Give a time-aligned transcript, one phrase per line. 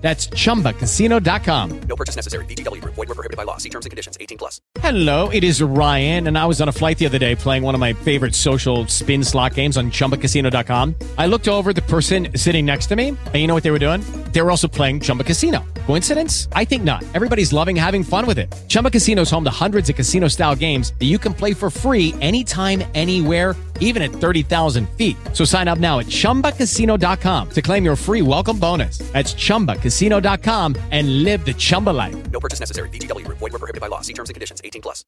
[0.00, 1.80] That's chumbacasino.com.
[1.82, 2.46] No purchase necessary.
[2.46, 2.94] Group.
[2.94, 3.56] Void were prohibited by law.
[3.56, 4.16] See terms and conditions.
[4.20, 4.60] 18 plus.
[4.80, 7.74] Hello, it is Ryan, and I was on a flight the other day playing one
[7.74, 10.94] of my favorite social spin slot games on chumbacasino.com.
[11.18, 13.78] I looked over the person sitting next to me, and you know what they were
[13.78, 14.00] doing?
[14.32, 15.64] They were also playing Chumba Casino.
[15.86, 16.48] Coincidence?
[16.52, 17.04] I think not.
[17.14, 18.52] Everybody's loving having fun with it.
[18.68, 21.70] Chumba Casino is home to hundreds of casino style games that you can play for
[21.70, 25.16] free anytime, anywhere, even at 30,000 feet.
[25.32, 28.98] So sign up now at chumbacasino.com to claim your free welcome bonus.
[29.12, 32.16] That's chumbacasino.com and live the Chumba life.
[32.30, 32.88] No purchase necessary.
[32.90, 33.38] VGW Group.
[33.38, 34.00] Void were prohibited by law.
[34.02, 34.60] See terms and conditions.
[34.62, 35.04] 18 plus.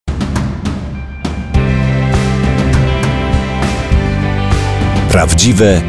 [5.10, 5.82] Prawdziwe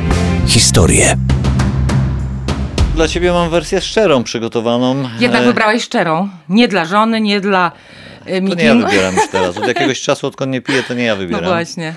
[0.48, 1.18] historie.
[2.96, 4.96] Dla ciebie mam wersję szczerą przygotowaną.
[5.20, 6.30] Jednak E, wybrałeś szczerą.
[6.50, 7.72] Nie dla żony, nie dla
[8.26, 9.58] e, To nie ja wybieram już teraz.
[9.58, 11.46] Od jakiegoś czasu, odkąd nie piję, to nie ja No wybieram.
[11.46, 11.94] właśnie.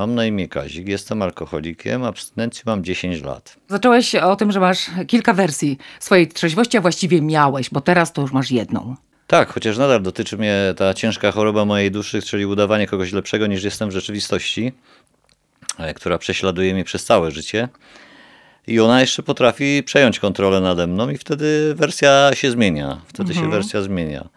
[0.00, 3.56] Mam na imię Kazik, jestem alkoholikiem, abstynencję mam 10 lat.
[3.68, 8.22] Zacząłeś o tym, że masz kilka wersji swojej trzeźwości, a właściwie miałeś, bo teraz to
[8.22, 8.96] już masz jedną.
[9.26, 13.64] Tak, chociaż nadal dotyczy mnie ta ciężka choroba mojej duszy, czyli udawanie kogoś lepszego niż
[13.64, 14.72] jestem w rzeczywistości,
[15.78, 17.68] e, która prześladuje mnie przez całe życie.
[18.66, 23.00] I ona jeszcze potrafi przejąć kontrolę nade mną i wtedy wersja się zmienia.
[23.06, 23.46] Wtedy Mhm.
[23.46, 24.28] się wersja zmienia.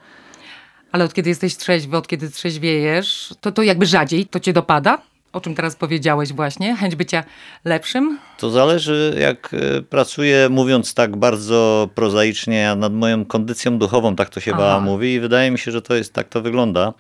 [0.91, 5.12] Ale od kiedy jesteś trzeźwy, od kiedy trzeźwiejesz, to, to jakby rzadziej to cię dopada?
[5.34, 6.76] O czym teraz powiedziałeś właśnie?
[6.76, 7.23] Chęć bycia
[7.66, 8.20] lepszym?
[8.38, 14.40] To zależy, jak e, pracuję, mówiąc tak bardzo prozaicznie, nad moją kondycją duchową, tak to
[14.40, 16.94] się chyba mówi, i wydaje mi się, że to jest tak to wygląda.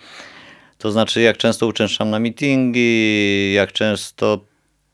[0.77, 4.39] To znaczy, jak często uczęszczam na meetingi, jak często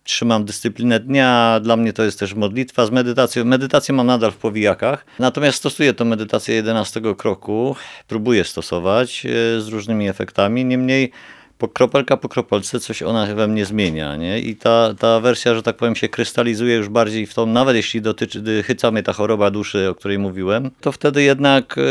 [0.04, 1.60] trzymam dyscyplinę dnia.
[1.64, 3.46] Dla mnie to jest też modlitwa z medytacją.
[3.46, 7.76] Medytację mam nadal w powijakach, natomiast stosuję tę medytację 11 kroku,
[8.08, 10.66] próbuję stosować e, z różnymi efektami.
[10.66, 11.12] Niemniej
[11.60, 14.16] po kropelka po kropelce coś ona we mnie zmienia.
[14.16, 14.40] Nie?
[14.40, 18.02] I ta, ta wersja, że tak powiem, się krystalizuje już bardziej w tą, nawet jeśli
[18.02, 21.82] dotyczy, chyca mnie ta choroba duszy, o której mówiłem, to wtedy jednak e,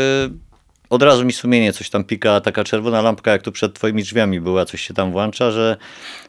[0.89, 4.41] od razu mi sumienie coś tam pika, taka czerwona lampka, jak tu przed twoimi drzwiami
[4.41, 5.77] była, coś się tam włącza, że,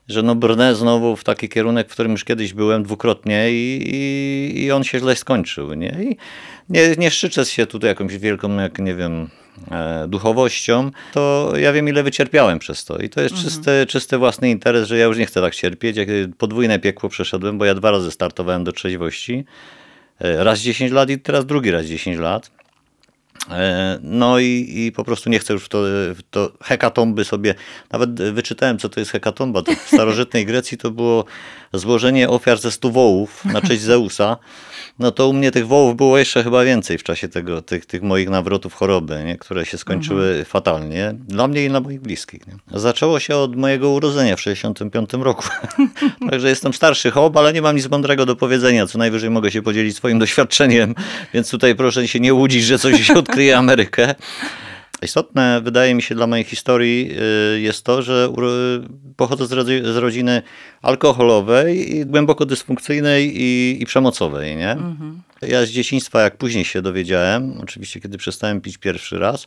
[0.09, 4.65] że no brnę znowu w taki kierunek, w którym już kiedyś byłem dwukrotnie i, i,
[4.65, 5.75] i on się źle skończył.
[5.75, 5.97] Nie?
[6.03, 6.17] I
[6.69, 9.29] nie, nie szyczę się tutaj jakąś wielką, jak nie wiem,
[10.09, 12.99] duchowością, to ja wiem, ile wycierpiałem przez to.
[12.99, 15.97] I to jest czysty, czysty własny interes, że ja już nie chcę tak cierpieć.
[15.97, 19.45] Jak podwójne piekło przeszedłem, bo ja dwa razy startowałem do trzeźwości.
[20.21, 22.51] E, Raz 10 lat i teraz drugi raz 10 lat.
[23.51, 25.79] E, No i, i po prostu nie chcę już w to,
[26.15, 27.55] w to hekatomby sobie,
[27.93, 31.25] nawet wyczytałem co to jest hekatomba, to w starożytnej Grecji to było
[31.73, 34.37] złożenie ofiar ze stu wołów na cześć Zeusa,
[35.01, 38.03] no to u mnie tych wołów było jeszcze chyba więcej w czasie tego, tych, tych
[38.03, 39.37] moich nawrotów choroby, nie?
[39.37, 42.47] które się skończyły fatalnie, dla mnie i dla moich bliskich.
[42.47, 42.81] Nie?
[42.81, 45.45] Zaczęło się od mojego urodzenia w 65 roku,
[46.31, 49.63] także jestem starszy hop, ale nie mam nic mądrego do powiedzenia, co najwyżej mogę się
[49.63, 50.95] podzielić swoim doświadczeniem,
[51.35, 54.15] więc tutaj proszę się nie łudzić, że coś się odkryje Amerykę.
[55.03, 57.11] Istotne, wydaje mi się, dla mojej historii
[57.57, 58.33] y, jest to, że
[59.17, 60.43] pochodzę z, rodzi- z rodziny
[60.83, 64.57] alkoholowej i głęboko dysfunkcyjnej i, i przemocowej.
[64.57, 64.77] Nie?
[65.43, 69.47] Ja z dzieciństwa, jak później się dowiedziałem, oczywiście kiedy przestałem pić pierwszy raz,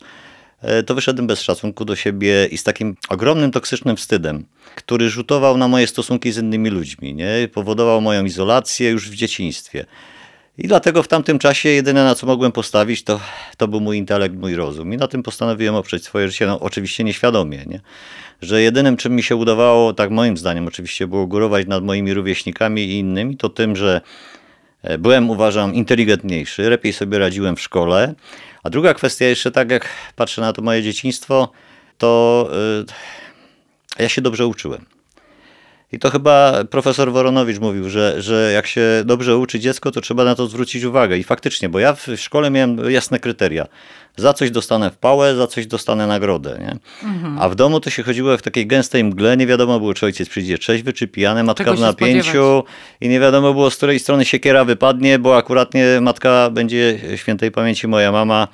[0.62, 5.58] e, to wyszedłem bez szacunku do siebie i z takim ogromnym toksycznym wstydem, który rzutował
[5.58, 7.48] na moje stosunki z innymi ludźmi, nie?
[7.54, 9.86] powodował moją izolację już w dzieciństwie.
[10.58, 13.20] I dlatego w tamtym czasie jedyne na co mogłem postawić to,
[13.58, 14.94] to był mój intelekt, mój rozum.
[14.94, 17.82] I na tym postanowiłem oprzeć swoje życie, no oczywiście nieświadomie, nie?
[18.42, 22.82] że jedynym czym mi się udawało, tak moim zdaniem oczywiście, było górować nad moimi rówieśnikami
[22.82, 24.02] i innymi, to tym, że
[24.84, 28.14] e, byłem, uważam, inteligentniejszy, lepiej sobie radziłem w szkole.
[28.64, 31.52] A druga kwestia jeszcze, tak jak patrzę na to moje dzieciństwo,
[31.98, 32.50] to
[34.00, 34.86] y, ja się dobrze uczyłem.
[35.94, 40.24] I to chyba profesor Woronowicz mówił, że, że jak się dobrze uczy dziecko, to trzeba
[40.24, 41.18] na to zwrócić uwagę.
[41.18, 43.68] I faktycznie, bo ja w szkole miałem jasne kryteria.
[44.18, 46.60] Za coś dostanę w pałę, za coś dostanę nagrodę.
[46.60, 46.78] Nie?
[47.40, 50.30] A w domu to się chodziło w takiej gęstej mgle, nie wiadomo było, czy ojciec
[50.30, 52.66] przyjdzie trzeźwy, czy pijany, matka w napięciu spodziewać?
[53.02, 57.88] i nie wiadomo było, z której strony siekiera wypadnie, bo akuratnie matka będzie, świętej pamięci
[57.88, 58.48] moja mama,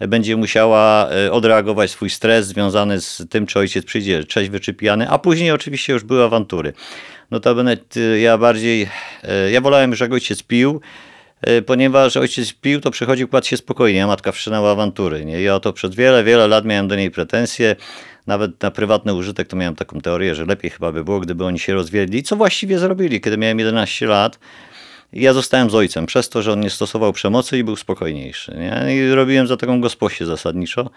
[0.00, 4.74] będzie musiała e, odreagować swój stres związany z tym, czy ojciec przyjdzie trzeźwy czy
[5.08, 6.72] a później oczywiście już były awantury.
[7.30, 8.88] Notabene y, ja bardziej,
[9.22, 10.80] e, ja wolałem jak ojciec pił,
[11.66, 15.24] ponieważ ojciec pił, to przychodził, kładł się spokojnie, a matka wszczynała awantury.
[15.24, 15.42] Nie?
[15.42, 17.76] Ja to przez wiele, wiele lat miałem do niej pretensje.
[18.26, 21.58] Nawet na prywatny użytek to miałem taką teorię, że lepiej chyba by było, gdyby oni
[21.58, 22.22] się rozwiedli.
[22.22, 24.38] Co właściwie zrobili, kiedy miałem 11 lat.
[25.12, 28.56] Ja zostałem z ojcem przez to, że on nie stosował przemocy i był spokojniejszy.
[28.58, 28.96] Nie?
[28.96, 30.90] I robiłem za taką gosposię zasadniczo.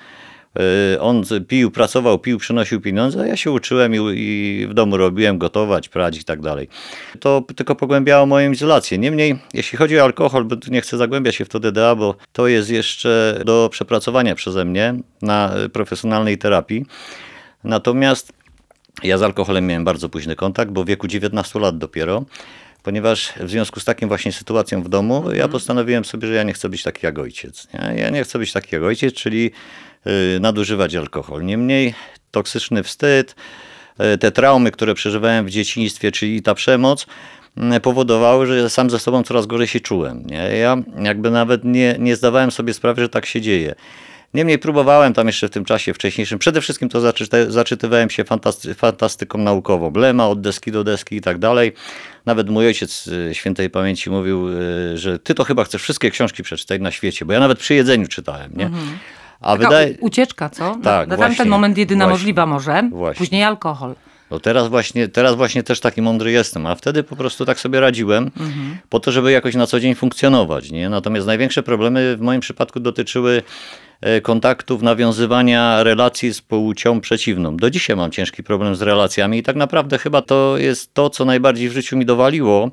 [0.56, 4.98] Yy, On pił, pracował, pił, przynosił pieniądze, a ja się uczyłem i, i w domu
[4.98, 6.68] robiłem gotować, prać i tak dalej.
[7.20, 8.98] To tylko pogłębiało moją izolację.
[8.98, 12.48] Niemniej, jeśli chodzi o alkohol, bo nie chcę zagłębiać się w to DDA, bo to
[12.48, 16.86] jest jeszcze do przepracowania przeze mnie na y, profesjonalnej terapii.
[17.64, 18.34] Natomiast
[19.04, 22.26] ja z alkoholem miałem bardzo późny kontakt, bo w wieku 19 lat dopiero,
[22.84, 26.54] ponieważ w związku z takim właśnie sytuacją w domu, ja postanowiłem sobie, że ja nie
[26.54, 27.68] chcę być taki jak ojciec.
[27.74, 28.02] Nie?
[28.02, 29.52] Ja nie chcę być taki jak ojciec, czyli
[30.36, 31.46] y, nadużywać alkohol.
[31.46, 31.94] Niemniej
[32.32, 33.36] toksyczny wstyd,
[34.14, 37.06] y, te traumy, które przeżywałem w dzieciństwie, czyli ta przemoc,
[37.58, 40.26] mm, powodowały, że sam ze sobą coraz gorzej się czułem.
[40.26, 40.58] Nie?
[40.58, 43.76] Ja jakby nawet nie, nie zdawałem sobie sprawy, że tak się dzieje.
[44.34, 47.02] Niemniej próbowałem tam jeszcze w tym czasie wcześniejszym, przede wszystkim to
[47.48, 51.74] zaczytywałem się fantasty, fantastyką naukową, blema od deski do deski i tak dalej.
[52.26, 56.44] Nawet mój ojciec y, świętej pamięci mówił, y, że ty to chyba chcesz wszystkie książki
[56.44, 58.70] przeczytać na świecie, bo ja nawet przy jedzeniu czytałem, nie?
[59.42, 59.98] A Taka wydaje...
[60.00, 60.78] ucieczka, co?
[60.84, 63.18] Tak, na właśnie, tamten moment jedyna właśnie, możliwa może, właśnie.
[63.18, 63.96] później alkohol.
[64.32, 67.80] No teraz właśnie, teraz właśnie też taki mądry jestem, a wtedy po prostu tak sobie
[67.80, 68.32] radziłem
[68.90, 70.72] po to, żeby jakoś na co dzień funkcjonować.
[70.72, 70.90] Nie?
[70.90, 73.44] Natomiast największe problemy w moim przypadku dotyczyły
[74.22, 77.58] kontaktów, nawiązywania relacji z płcią przeciwną.
[77.58, 81.26] Do dzisiaj mam ciężki problem z relacjami i tak naprawdę chyba to jest to, co
[81.26, 82.72] najbardziej w życiu mi dowaliło.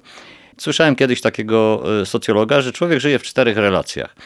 [0.58, 4.16] Słyszałem kiedyś takiego e, socjologa, że człowiek żyje w czterech relacjach.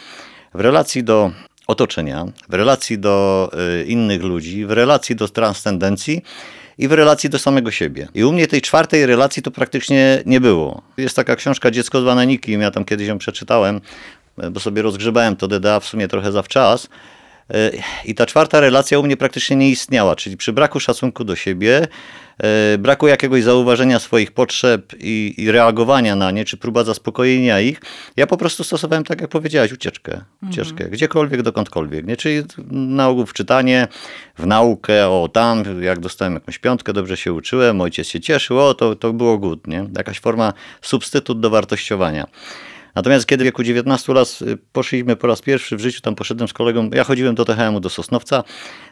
[0.55, 1.31] W relacji do
[1.70, 3.50] otoczenia, w relacji do
[3.81, 6.23] y, innych ludzi, w relacji do transcendencji
[6.79, 8.08] i w relacji do samego siebie.
[8.14, 10.82] I u mnie tej czwartej relacji to praktycznie nie było.
[10.97, 13.81] Jest taka książka Dziecko zwane Nikim, ja tam kiedyś ją przeczytałem,
[14.50, 16.88] bo sobie rozgrzebałem to DDA w sumie trochę zawczas.
[17.54, 21.36] Y, I ta czwarta relacja u mnie praktycznie nie istniała, czyli przy braku szacunku do
[21.36, 21.88] siebie,
[22.74, 27.80] y, braku jakiegoś zauważenia swoich potrzeb i, i reagowania na nie, czy próba zaspokojenia ich,
[28.16, 30.20] ja po prostu stosowałem, tak jak powiedziałaś, ucieczkę.
[30.50, 32.06] ucieczkę gdziekolwiek, dokądkolwiek.
[32.06, 32.16] Nie?
[32.16, 33.88] Czyli na ogół w czytanie,
[34.38, 38.74] w naukę, o tam, jak dostałem jakąś piątkę, dobrze się uczyłem, ojciec się cieszył, o
[38.74, 39.66] to, to było good.
[39.66, 39.86] Nie?
[39.96, 42.26] Jakaś forma substytut do wartościowania.
[42.94, 46.48] Natomiast kiedy w wieku 19 lat y, poszliśmy po raz pierwszy w życiu, tam poszedłem
[46.48, 48.44] z kolegą, ja chodziłem do THM-u, do Sosnowca,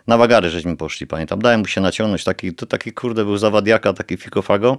[0.07, 3.93] na wagary żeśmy poszli, pamiętam, dałem mu się naciągnąć, taki, to taki kurde był zawadiaka,
[3.93, 4.79] taki fikofago.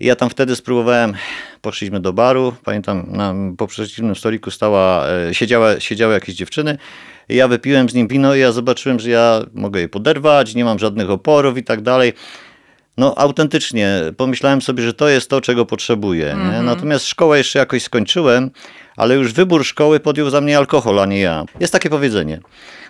[0.00, 1.14] I ja tam wtedy spróbowałem,
[1.60, 6.78] poszliśmy do baru, pamiętam, na, po przeciwnym stoliku stała, e, siedziała, siedziały jakieś dziewczyny,
[7.28, 10.78] ja wypiłem z nim wino i ja zobaczyłem, że ja mogę je poderwać, nie mam
[10.78, 12.12] żadnych oporów i tak dalej.
[12.96, 16.36] No autentycznie, pomyślałem sobie, że to jest to, czego potrzebuję.
[16.52, 16.62] Nie?
[16.62, 18.50] Natomiast szkołę jeszcze jakoś skończyłem,
[18.96, 21.44] ale już wybór szkoły podjął za mnie alkohol, a nie ja.
[21.60, 22.40] Jest takie powiedzenie.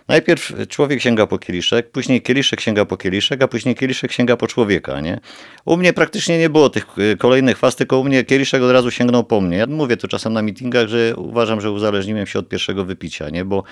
[0.09, 4.47] Najpierw człowiek sięga po kieliszek, później kieliszek sięga po kieliszek, a później kieliszek sięga po
[4.47, 5.01] człowieka.
[5.01, 5.21] Nie?
[5.65, 8.91] U mnie praktycznie nie było tych y, kolejnych faz, tylko u mnie kieliszek od razu
[8.91, 9.57] sięgnął po mnie.
[9.57, 13.45] Ja mówię to czasem na meetingach, że uważam, że uzależniłem się od pierwszego wypicia, nie?
[13.45, 13.65] Bo,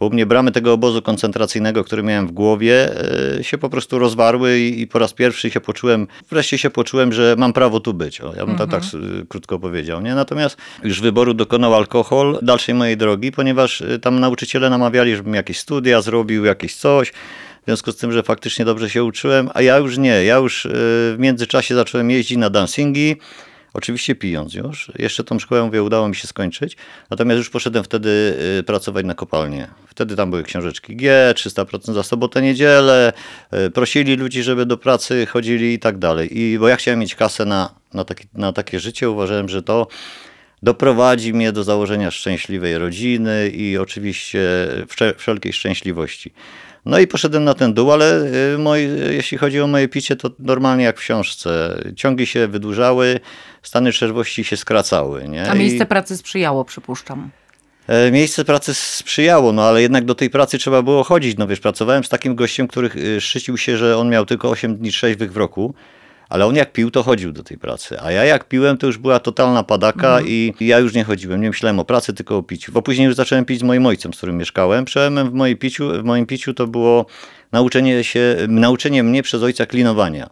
[0.00, 2.88] u mnie bramy tego obozu koncentracyjnego, który miałem w głowie,
[3.38, 7.34] y, się po prostu rozwarły i, po raz pierwszy się poczułem, wreszcie się poczułem, że
[7.38, 8.20] mam prawo tu być.
[8.20, 10.00] O, ja bym to tak y, krótko powiedział.
[10.00, 10.14] Nie?
[10.14, 15.58] Natomiast już wyboru dokonał alkohol dalszej mojej drogi, ponieważ y, tam nauczyciele namawiali, żebym jakieś
[15.58, 17.12] studia zrobił, jakieś coś.
[17.62, 20.24] W związku z tym, że faktycznie dobrze się uczyłem, a ja już nie.
[20.24, 23.16] Ja już w międzyczasie zacząłem jeździć na dancingi,
[23.74, 24.92] oczywiście pijąc już.
[24.98, 26.76] Jeszcze tą szkołę, mówię, udało mi się skończyć.
[27.10, 29.68] Natomiast już poszedłem wtedy y, pracować na kopalnię.
[29.86, 33.12] Wtedy tam były książeczki G, 300% za sobotę, niedzielę.
[33.66, 36.38] y, Prosili ludzi, żeby do pracy chodzili i tak dalej.
[36.40, 39.86] I bo ja chciałem mieć kasę na, na, taki, na takie życie, uważałem, że to
[40.62, 44.40] doprowadzi mnie do założenia szczęśliwej rodziny i oczywiście
[44.88, 46.32] wszel- wszelkiej szczęśliwości.
[46.86, 48.22] No i poszedłem na ten dół, ale
[48.54, 51.80] y, moi, jeśli chodzi o moje picie, to normalnie jak w książce.
[51.96, 53.20] Ciągi się wydłużały,
[53.62, 55.28] stany trzeźwości się skracały.
[55.28, 55.50] Nie?
[55.50, 57.30] A miejsce I- pracy sprzyjało, przypuszczam.
[57.88, 61.38] E, Miejsce pracy sprzyjało, no ale jednak do tej pracy trzeba było chodzić.
[61.38, 64.76] No wiesz, pracowałem z takim gościem, który y, szczycił się, że on miał tylko 8
[64.76, 65.74] dni trzeźwych w roku,
[66.34, 68.00] ale on jak pił, to chodził do tej pracy.
[68.00, 71.40] A ja jak piłem, to już była totalna padaka i ja już nie chodziłem.
[71.40, 72.72] Nie myślałem o pracy, tylko o piciu.
[72.72, 74.84] Bo później już zacząłem pić z moim ojcem, z którym mieszkałem.
[74.84, 77.06] Przełomem w, mojej piciu, w moim piciu to było
[77.52, 80.30] nauczenie się, nauczenie mnie przez ojca klinowania.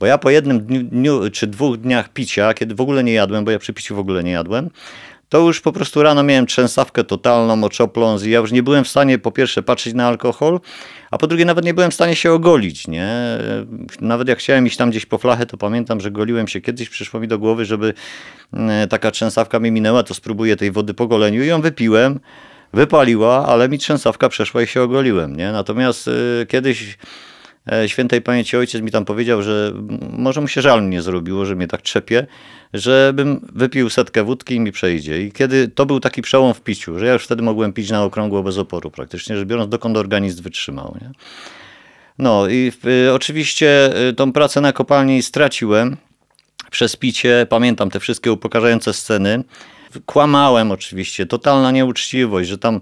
[0.00, 3.44] Bo ja po jednym dniu, dniu czy dwóch dniach picia, kiedy w ogóle nie jadłem,
[3.44, 4.70] bo ja przy piciu w ogóle nie jadłem,
[5.28, 8.88] to już po prostu rano miałem trzęsawkę totalną, oczopląs i ja już nie byłem w
[8.88, 10.60] stanie po pierwsze patrzeć na alkohol,
[11.10, 13.08] a po drugie nawet nie byłem w stanie się ogolić, nie?
[14.00, 17.20] Nawet jak chciałem iść tam gdzieś po flachę, to pamiętam, że goliłem się kiedyś, przyszło
[17.20, 17.94] mi do głowy, żeby
[18.52, 22.20] e, taka trzęsawka mi minęła, to spróbuję tej wody po goleniu i ją wypiłem,
[22.72, 25.52] wypaliła, ale mi trzęsawka przeszła i się ogoliłem, nie?
[25.52, 26.98] Natomiast e, kiedyś
[27.72, 29.72] e, świętej pamięci ojciec mi tam powiedział, że
[30.18, 32.26] może mu się żal mnie zrobiło, że mnie tak trzepie,
[32.72, 35.22] żebym wypił setkę wódki i mi przejdzie.
[35.22, 38.04] I kiedy to był taki przełom w piciu, że ja już wtedy mogłem pić na
[38.04, 40.96] okrągło bez oporu praktycznie, że biorąc dokąd organizm wytrzymał.
[41.00, 41.10] Nie?
[42.18, 42.72] No i
[43.06, 45.96] y, oczywiście y, tą pracę na kopalni straciłem
[46.70, 47.46] przez picie.
[47.50, 49.44] Pamiętam te wszystkie upokarzające sceny.
[50.06, 52.80] Kłamałem oczywiście, totalna nieuczciwość, że tam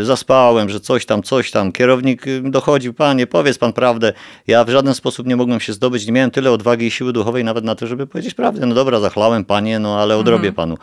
[0.00, 1.72] y, zaspałem, że coś tam, coś tam.
[1.72, 4.12] Kierownik y, dochodził, panie, powiedz pan prawdę.
[4.46, 7.44] Ja w żaden sposób nie mogłem się zdobyć, nie miałem tyle odwagi i siły duchowej
[7.44, 8.66] nawet na to, żeby powiedzieć prawdę.
[8.66, 10.76] No dobra, zachlałem panie, no ale odrobię panu.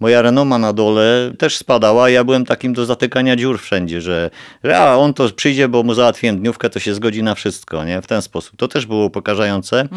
[0.00, 4.30] Moja renoma na dole też spadała, ja byłem takim do zatykania dziur wszędzie, że,
[4.64, 8.02] że a on to przyjdzie, bo mu załatwiłem dniówkę, to się zgodzi na wszystko, nie?
[8.02, 8.56] W ten sposób.
[8.56, 9.88] To też było upokarzające.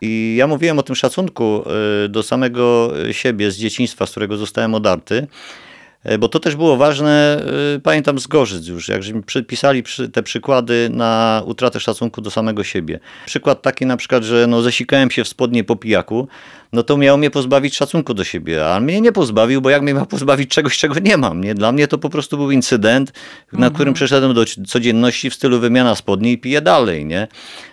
[0.00, 1.64] I ja mówiłem o tym szacunku
[2.04, 5.26] y, do samego siebie z dzieciństwa, z którego zostałem odarty.
[6.12, 7.42] y, Bo to też było ważne,
[7.76, 12.30] y, pamiętam z Gorzyc już, jak mi przypisali przy, te przykłady na utratę szacunku do
[12.30, 13.00] samego siebie.
[13.26, 16.28] Przykład taki na przykład, że no zasikałem się w spodnie po pijaku,
[16.72, 19.94] no to miał mnie pozbawić szacunku do siebie, a mnie nie pozbawił, bo jak mnie
[19.94, 21.54] miał pozbawić czegoś, czego nie mam, nie?
[21.54, 23.12] Dla mnie to po prostu był incydent,
[23.52, 27.28] na którym przeszedłem do codzienności w stylu wymiana spodni i piję dalej, nie?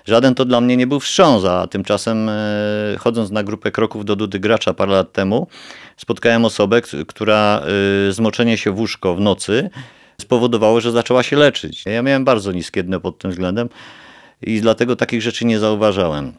[0.05, 4.15] Żaden to dla mnie nie był wstrząs, a tymczasem e, chodząc na grupę kroków do
[4.15, 5.47] Dudy Gracza parę lat temu,
[5.97, 7.61] spotkałem osobę, która
[8.07, 9.69] e, zmoczenie się w łóżko w nocy
[10.21, 11.85] spowodowało, że zaczęła się leczyć.
[11.85, 13.69] Ja miałem bardzo niskie dno pod tym względem
[14.41, 16.33] i dlatego takich rzeczy nie zauważałem.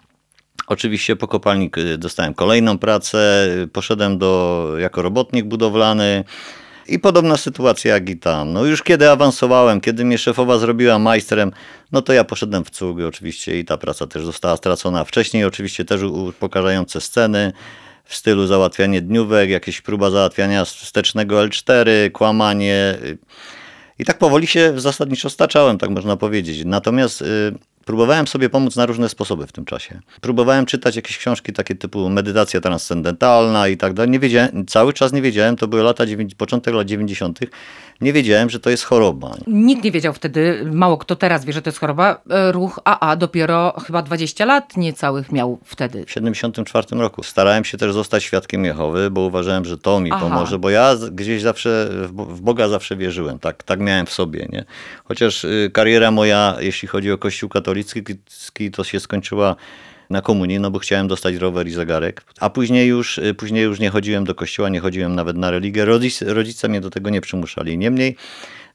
[0.66, 6.24] Oczywiście po kopalni y, dostałem kolejną pracę, y, poszedłem do, jako robotnik budowlany
[6.88, 8.52] i podobna sytuacja jak i tam.
[8.52, 11.52] No już kiedy awansowałem, kiedy mnie szefowa zrobiła majstrem,
[11.92, 15.04] no to ja poszedłem w cugi oczywiście i ta praca też została stracona.
[15.04, 17.52] Wcześniej oczywiście też upokarzające sceny
[18.04, 22.98] w stylu załatwianie dniówek, jakieś próba załatwiania wstecznego L4, kłamanie.
[23.02, 23.18] y,
[23.98, 26.64] I tak powoli się zasadniczo staczałem, tak można powiedzieć.
[26.64, 27.24] Natomiast
[27.88, 30.00] próbowałem sobie pomóc na różne sposoby w tym czasie.
[30.20, 34.10] Próbowałem czytać jakieś książki takie typu medytacja transcendentalna i tak dalej.
[34.10, 36.04] Nie wiedziałem, cały czas nie wiedziałem, to były lata,
[36.36, 37.38] początek lat 90.
[38.00, 39.34] Nie wiedziałem, że to jest choroba.
[39.46, 42.20] Nikt nie wiedział wtedy, mało kto teraz wie, że to jest choroba.
[42.30, 46.04] E, Ruch AA dopiero chyba 20 lat niecałych miał wtedy.
[46.06, 47.22] W 74 roku.
[47.22, 50.20] Starałem się też zostać świadkiem Jehowy, bo uważałem, że to mi Aha.
[50.20, 53.38] pomoże, bo ja gdzieś zawsze w Boga zawsze wierzyłem.
[53.38, 54.46] Tak, tak miałem w sobie.
[54.52, 54.64] Nie?
[55.04, 58.02] Chociaż y, kariera moja, jeśli chodzi o Kościół katolicki,
[58.72, 59.56] to się skończyła
[60.10, 62.24] na komunii, no bo chciałem dostać rower i zegarek.
[62.40, 65.84] A później już, y, później już nie chodziłem do kościoła, nie chodziłem nawet na religię.
[65.84, 67.78] Rodzice, rodzice mnie do tego nie przymuszali.
[67.78, 68.16] Niemniej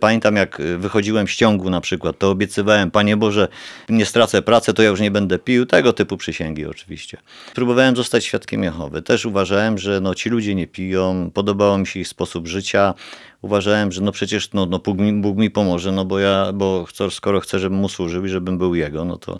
[0.03, 3.47] Pamiętam, jak y, wychodziłem z ciągu na przykład, to obiecywałem, Panie Boże,
[3.89, 5.65] nie stracę pracy, to ja już nie będę pił.
[5.65, 7.17] Tego typu przysięgi oczywiście.
[7.55, 9.01] Próbowałem zostać świadkiem Jehowy.
[9.01, 12.93] Też uważałem, że no, ci ludzie nie piją, podobał mi się ich sposób życia.
[13.41, 16.85] Uważałem, że no przecież no, no, Bóg, mi, Bóg mi pomoże, no bo ja, bo
[17.09, 19.39] skoro chcę, żebym mu służył i żebym był Jego, no to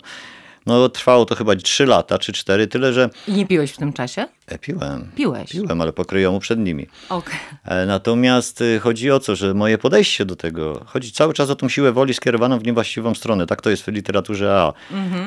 [0.66, 3.92] no, trwało to chyba 3 lata czy 4, tyle że I nie piłeś w tym
[3.92, 4.26] czasie?
[4.46, 5.10] e, piłem.
[5.16, 5.50] Piłeś.
[5.50, 6.86] Piłem, ale pokryjomu przed nimi.
[7.08, 7.34] Okej.
[7.64, 11.56] E, Natomiast y, chodzi o to, że moje podejście do tego, chodzi cały czas o
[11.56, 13.46] tą siłę woli skierowaną w niewłaściwą stronę.
[13.46, 14.72] Tak to jest w literaturze A.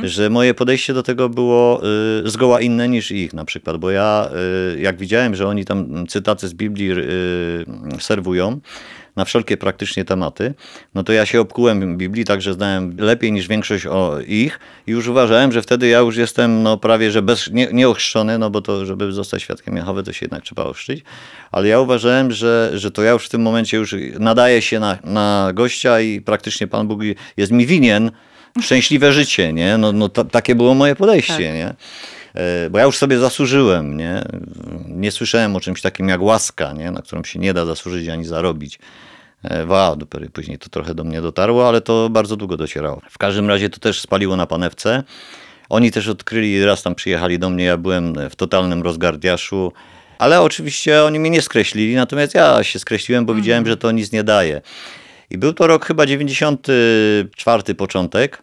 [0.04, 1.82] Że moje podejście do tego było
[2.26, 4.30] y, zgoła inne niż ich na przykład, bo ja
[4.76, 7.66] y, jak widziałem, że oni tam cytaty z Biblii y,
[8.00, 8.60] serwują,
[9.18, 10.54] na wszelkie praktycznie tematy,
[10.96, 15.08] no to ja się obkułem Biblii, także znałem lepiej niż większość o ich i już
[15.08, 18.86] uważałem, że wtedy ja już jestem no prawie, że bez, nie, nieochrzczony, no bo to,
[18.86, 21.04] żeby zostać świadkiem Jehowy, to się jednak trzeba ochrzcić,
[21.52, 24.98] ale ja uważałem, że, że to ja już w tym momencie już nadaję się na,
[25.04, 27.00] na gościa i praktycznie Pan Bóg
[27.38, 28.12] jest mi winien
[28.62, 29.78] szczęśliwe życie, nie?
[29.78, 31.40] No, no ta, takie było moje podejście, Tak.
[31.42, 31.74] nie?
[32.38, 34.24] E, Bo ja już sobie zasłużyłem, nie?
[34.88, 36.92] Nie słyszałem o czymś takim jak łaska, nie?
[36.92, 38.80] Na którą się nie da zasłużyć ani zarobić.
[39.44, 43.02] E, Wow, dopiero później to trochę do mnie dotarło, ale to bardzo długo docierało.
[43.10, 45.04] W każdym razie to też spaliło na panewce.
[45.70, 49.72] Oni też odkryli, raz tam przyjechali do mnie, ja byłem w totalnym rozgardiaszu,
[50.20, 54.12] ale oczywiście oni mnie nie skreślili, natomiast ja się skreśliłem, bo widziałem, że to nic
[54.12, 54.62] nie daje.
[55.30, 58.42] I był to rok chyba 94 początek.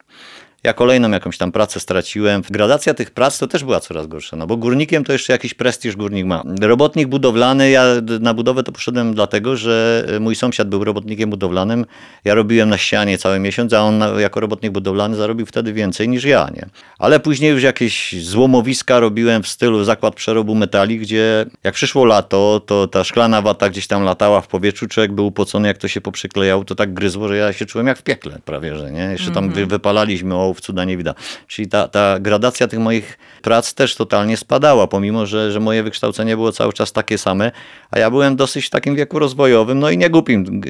[0.64, 2.42] Ja kolejną jakąś tam pracę straciłem.
[2.50, 5.96] Gradacja tych prac to też była coraz gorsza, no bo górnikiem to jeszcze jakiś prestiż
[5.96, 6.42] górnik ma.
[6.60, 7.84] Robotnik budowlany, ja
[8.20, 11.86] na budowę to poszedłem dlatego, że mój sąsiad był robotnikiem budowlanym.
[12.24, 16.24] Ja robiłem na ścianie cały miesiąc, a on jako robotnik budowlany zarobił wtedy więcej niż
[16.24, 16.66] ja, nie?
[16.98, 22.60] Ale później już jakieś złomowiska robiłem w stylu zakład przerobu metali, gdzie jak przyszło lato,
[22.66, 26.00] to ta szklana wata gdzieś tam latała w powietrzu, człowiek był upocony, jak to się
[26.00, 29.02] poprzyklejało, to tak gryzło, że ja się czułem jak w piekle prawie, że nie?
[29.02, 31.16] Jeszcze tam wy, wypalaliśmy ołów, cuda nie widać.
[31.46, 36.36] Czyli ta, ta gradacja tych moich prac też totalnie spadała, pomimo, że, że moje wykształcenie
[36.36, 37.52] było cały czas takie same,
[37.90, 40.62] a ja byłem dosyć w takim wieku rozwojowym, no i nie głupim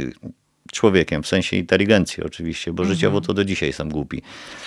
[0.72, 4.22] człowiekiem, w sensie inteligencji oczywiście, bo życiowo to do dzisiaj jestem głupi.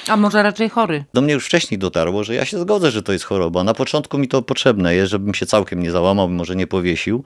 [0.08, 1.06] A może raczej chory?
[1.14, 3.64] Do mnie już wcześniej dotarło, że ja się zgodzę, że to jest choroba.
[3.64, 7.24] Na początku mi to potrzebne jest, żebym się całkiem nie załamał, może nie powiesił.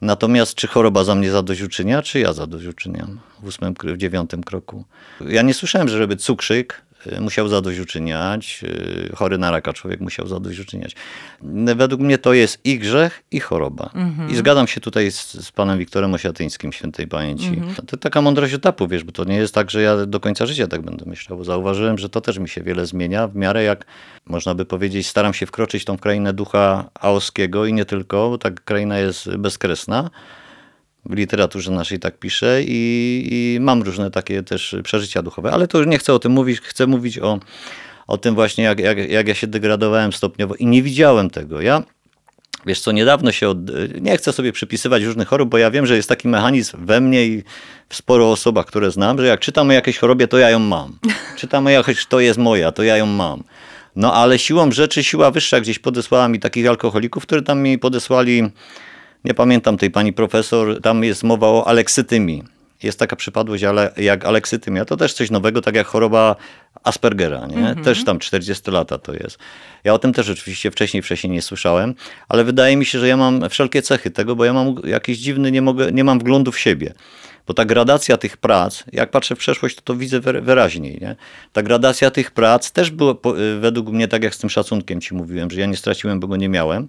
[0.00, 4.84] Natomiast czy choroba za mnie zadośćuczynia, czy ja zadośćuczyniam w ósmym, w dziewiątym kroku?
[5.28, 6.82] Ja nie słyszałem, że żeby cukrzyk
[7.20, 10.96] musiał zadośćuczyniać, y, chory na raka człowiek musiał zadośćuczyniać.
[11.76, 13.90] Według mnie to jest i grzech, i choroba.
[14.30, 17.62] I zgadzam się tutaj z, z panem Wiktorem Osiatyńskim, świętej pamięci.
[17.76, 20.46] To, to taka mądrość etapu, wiesz, bo to nie jest tak, że ja do końca
[20.46, 23.62] życia tak będę myślał, bo zauważyłem, że to też mi się wiele zmienia, w miarę
[23.62, 23.86] jak,
[24.26, 28.50] można by powiedzieć, staram się wkroczyć tą krainę ducha aoskiego i nie tylko, bo ta
[28.50, 30.10] kraina jest bezkresna.
[31.04, 35.78] W literaturze naszej tak piszę i, i mam różne takie też przeżycia duchowe, ale to
[35.78, 37.40] już nie chcę o tym mówić, chcę mówić o,
[38.06, 41.60] o tym właśnie, jak, jak, jak ja się degradowałem stopniowo i nie widziałem tego.
[41.60, 41.82] Ja
[42.66, 43.58] Wiesz co, niedawno się, od...
[44.00, 47.26] nie chcę sobie przypisywać różnych chorób, bo ja wiem, że jest taki mechanizm we mnie
[47.26, 47.42] i
[47.88, 50.98] w sporo osobach, które znam, że jak czytam o jakiejś chorobie, to ja ją mam.
[51.38, 53.42] Czytam o jakiejś, to jest moja, to ja ją mam.
[53.96, 58.42] No ale siłą rzeczy, siła wyższa gdzieś podesłała mi takich alkoholików, którzy tam mi podesłali,
[59.24, 62.42] nie pamiętam tej pani profesor, tam jest mowa o aleksytymii.
[62.82, 64.84] Jest taka przypadłość ale, jak aleksytymia.
[64.84, 66.36] To też coś nowego, tak jak choroba
[66.84, 67.46] Aspergera.
[67.46, 67.74] Nie?
[67.84, 69.38] Też tam 40 lata to jest.
[69.84, 71.94] Ja o tym też oczywiście wcześniej, wcześniej nie słyszałem,
[72.28, 75.52] ale wydaje mi się, że ja mam wszelkie cechy tego, bo ja mam jakiś dziwny,
[75.52, 76.92] nie, mogę, nie mam wglądu w siebie.
[77.46, 80.98] Bo ta gradacja tych prac, jak patrzę w przeszłość, to to widzę wyra- wyraźniej.
[81.00, 81.16] Nie?
[81.52, 83.14] Ta gradacja tych prac też była
[83.60, 86.36] według mnie, tak jak z tym szacunkiem ci mówiłem, że ja nie straciłem, bo go
[86.36, 86.88] nie miałem.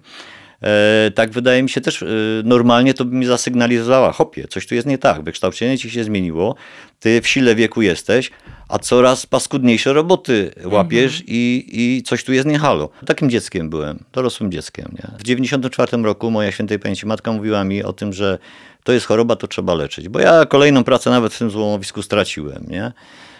[0.64, 2.06] E, tak wydaje mi się też e,
[2.44, 6.54] normalnie to by mi zasygnalizowała, hopie, coś tu jest nie tak, wykształcenie ci się zmieniło,
[7.00, 8.30] ty w sile wieku jesteś,
[8.68, 12.88] a coraz paskudniejsze roboty łapiesz i, i coś tu jest nie halo.
[13.06, 14.94] Takim dzieckiem byłem, dorosłym dzieckiem.
[14.98, 15.18] Nie?
[15.18, 18.38] W 94 roku moja świętej pamięci matka mówiła mi o tym, że
[18.84, 22.64] to jest choroba, to trzeba leczyć, bo ja kolejną pracę nawet w tym złomowisku straciłem.
[22.68, 22.92] Nie?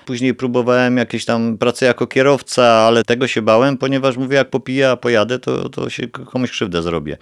[0.07, 4.91] Później próbowałem jakieś tam pracę jako kierowca, ale tego się bałem, ponieważ mówię, jak popiję,
[4.91, 7.17] a pojadę, to, to się komuś krzywdę zrobię.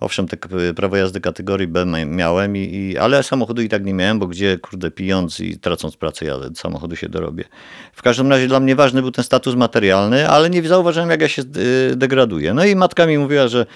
[0.00, 0.36] Owszem, te
[0.76, 4.58] prawo jazdy kategorii B miałem, i, i, ale samochodu i tak nie miałem, bo gdzie,
[4.58, 7.44] kurde, pijąc i tracąc pracę, ja samochodu się dorobię.
[7.92, 11.28] W każdym razie dla mnie ważny był ten status materialny, ale nie zauważyłem, jak ja
[11.28, 11.42] się
[11.92, 12.54] y, degraduję.
[12.54, 13.66] No i matka mi mówiła, że,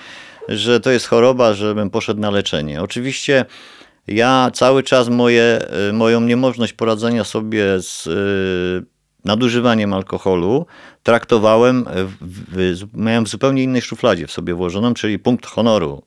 [0.48, 2.83] że to jest choroba, żebym poszedł na leczenie.
[2.83, 3.44] Oczywiście
[4.07, 8.87] ja cały czas moje, y, moją niemożność poradzenia sobie z y,
[9.25, 10.67] nadużywaniem alkoholu
[11.03, 11.85] traktowałem,
[12.21, 16.03] w, miałem w zupełnie innej szufladzie w sobie włożoną, czyli punkt honoru.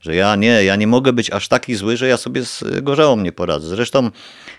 [0.00, 3.16] Że ja nie, ja nie mogę być aż taki zły, że ja sobie z gorzałą
[3.16, 3.68] nie poradzę.
[3.68, 4.10] Zresztą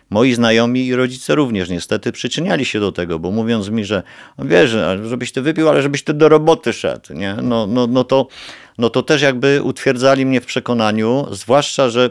[0.10, 4.04] moi znajomi i rodzice również niestety przyczyniali się do tego, bo mówiąc mi, że
[4.40, 7.36] wiesz, żebyś ty wypił, ale żebyś ty do roboty szedł, nie?
[7.42, 8.28] No, no, no, to,
[8.78, 12.10] no to też jakby utwierdzali mnie w przekonaniu, zwłaszcza, że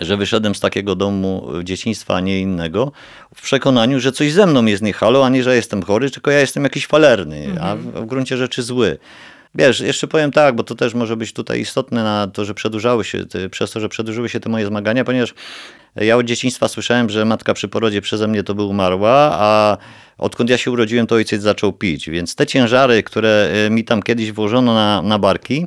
[0.00, 2.92] że wyszedłem z takiego domu dzieciństwa, a nie innego,
[3.34, 6.30] w przekonaniu, że coś ze mną jest nie halo, a nie, że jestem chory, tylko
[6.30, 8.98] ja jestem jakiś falerny, a w, w gruncie rzeczy zły.
[9.54, 13.04] Wiesz, jeszcze powiem tak, bo to też może być tutaj istotne na to, że przedłużały
[13.04, 15.34] się, te, przez to, że przedłużyły się te moje zmagania, ponieważ
[15.96, 19.76] ja od dzieciństwa słyszałem, że matka przy porodzie przeze mnie to by umarła, a
[20.18, 22.10] odkąd ja się urodziłem, to ojciec zaczął pić.
[22.10, 25.66] Więc te ciężary, które y, mi tam kiedyś włożono na, na barki,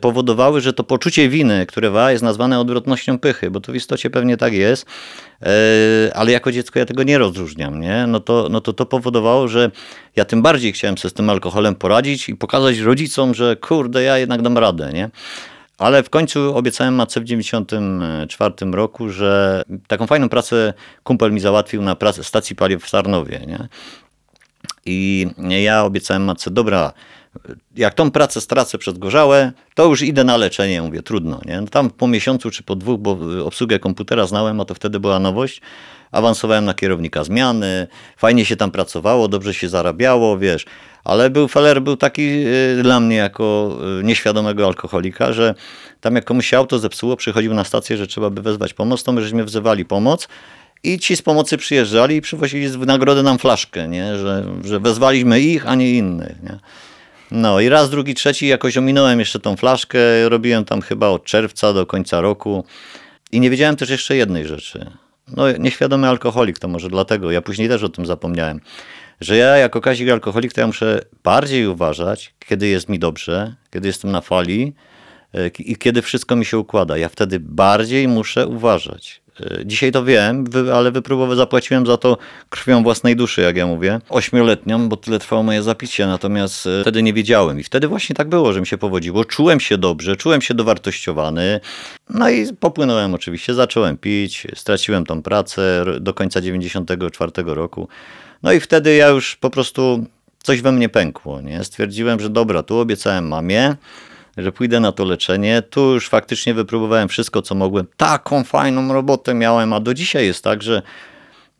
[0.00, 4.10] powodowały, że to poczucie winy, które wa jest nazwane odwrotnością pychy, bo to w istocie
[4.10, 4.86] pewnie tak jest,
[5.42, 8.04] e, ale jako dziecko ja tego nie rozróżniam, nie?
[8.08, 9.70] No to, no to to powodowało, że
[10.16, 14.18] ja tym bardziej chciałem sobie z tym alkoholem poradzić i pokazać rodzicom, że kurde, ja
[14.18, 15.10] jednak dam radę, nie?
[15.78, 21.82] Ale w końcu obiecałem matce w 94 roku, że taką fajną pracę kumpel mi załatwił
[21.82, 23.68] na stacji paliw w Sarnowie, nie?
[24.86, 25.26] I
[25.64, 26.92] ja obiecałem matce, dobra,
[27.76, 30.82] jak tą pracę stracę przez gorzałe, to już idę na leczenie.
[30.82, 31.40] Mówię, trudno.
[31.46, 31.60] Nie?
[31.60, 35.18] No tam po miesiącu czy po dwóch, bo obsługę komputera znałem, a to wtedy była
[35.18, 35.60] nowość,
[36.12, 37.86] awansowałem na kierownika zmiany,
[38.16, 40.64] fajnie się tam pracowało, dobrze się zarabiało, wiesz.
[41.04, 42.44] Ale był Feller był taki
[42.78, 45.54] y, dla mnie jako y, nieświadomego alkoholika, że
[46.00, 49.12] tam jak komuś się auto zepsuło, przychodził na stację, że trzeba by wezwać pomoc, to
[49.12, 50.28] my żeśmy wzywali pomoc
[50.82, 54.18] I ci z pomocy przyjeżdżali i przywozili z nagrody nam flaszkę, nie?
[54.18, 56.42] Że, że wezwaliśmy ich, a nie innych.
[56.42, 56.58] Nie?
[57.30, 60.28] No i raz, drugi, trzeci jakoś ominąłem jeszcze tą flaszkę.
[60.28, 62.64] Robiłem tam chyba od czerwca do końca roku.
[63.32, 64.90] I nie wiedziałem też jeszcze jednej rzeczy.
[65.36, 67.30] No, nieświadomy alkoholik, to może dlatego.
[67.30, 68.60] Ja później też o tym zapomniałem.
[69.20, 73.86] Że ja jako Kazik alkoholik, to ja muszę bardziej uważać, kiedy jest mi dobrze, kiedy
[73.88, 74.74] jestem na fali
[75.34, 76.96] e, i kiedy wszystko mi się układa.
[76.96, 79.20] Ja wtedy bardziej muszę uważać.
[79.40, 82.16] E, Dzisiaj to wiem, ale wypróbowo zapłaciłem za to
[82.50, 84.00] krwią własnej duszy, jak ja mówię.
[84.08, 87.60] Ośmioletnią, bo tyle trwało moje zapicie, natomiast e, wtedy nie wiedziałem.
[87.60, 89.24] I wtedy właśnie tak było, że mi się powodziło.
[89.24, 91.60] Czułem się dobrze, czułem się dowartościowany.
[92.10, 97.88] No i popłynąłem oczywiście, zacząłem pić, straciłem tą pracę do końca 94 roku.
[98.42, 100.04] No i wtedy ja już po prostu
[100.42, 101.40] coś we mnie pękło.
[101.40, 101.64] Nie?
[101.64, 103.76] Stwierdziłem, że dobra, tu obiecałem mamie,
[104.38, 105.62] że pójdę na to leczenie.
[105.62, 107.86] Tu już faktycznie wypróbowałem wszystko, co mogłem.
[107.96, 110.82] Taką fajną robotę miałem, a do dzisiaj jest tak, że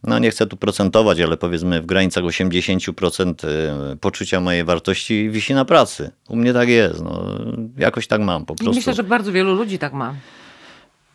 [0.04, 3.46] no nie chcę tu procentować, ale powiedzmy w granicach 80%
[3.92, 6.10] y, poczucia mojej wartości wisi na pracy.
[6.28, 7.02] U mnie tak jest.
[7.04, 7.24] No,
[7.78, 8.74] jakoś tak mam po prostu.
[8.74, 10.14] myślę, że bardzo wielu ludzi tak ma.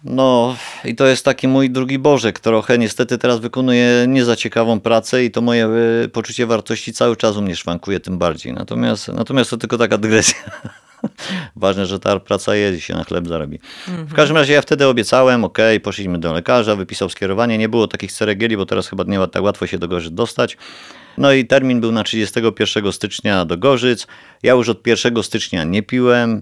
[0.04, 2.40] No i to jest taki mój drugi Bożek.
[2.40, 5.70] Trochę niestety teraz wykonuję nie za ciekawą pracę i to moje
[6.06, 8.54] y, poczucie wartości cały czas u mnie szwankuje tym bardziej.
[8.54, 10.38] Natomiast, natomiast to tylko taka dygresja.
[11.56, 13.60] Ważne, że ta praca jest i się na chleb zarobi.
[13.88, 17.58] W każdym razie ja wtedy obiecałem, ok, poszliśmy do lekarza, wypisał skierowanie.
[17.58, 20.58] Nie było takich ceregieli, bo teraz chyba nie ma tak łatwo się do Gorzyc dostać.
[21.18, 24.08] No i termin był na 31 stycznia do Gorzyc.
[24.44, 26.42] Ja już od 1 stycznia nie piłem.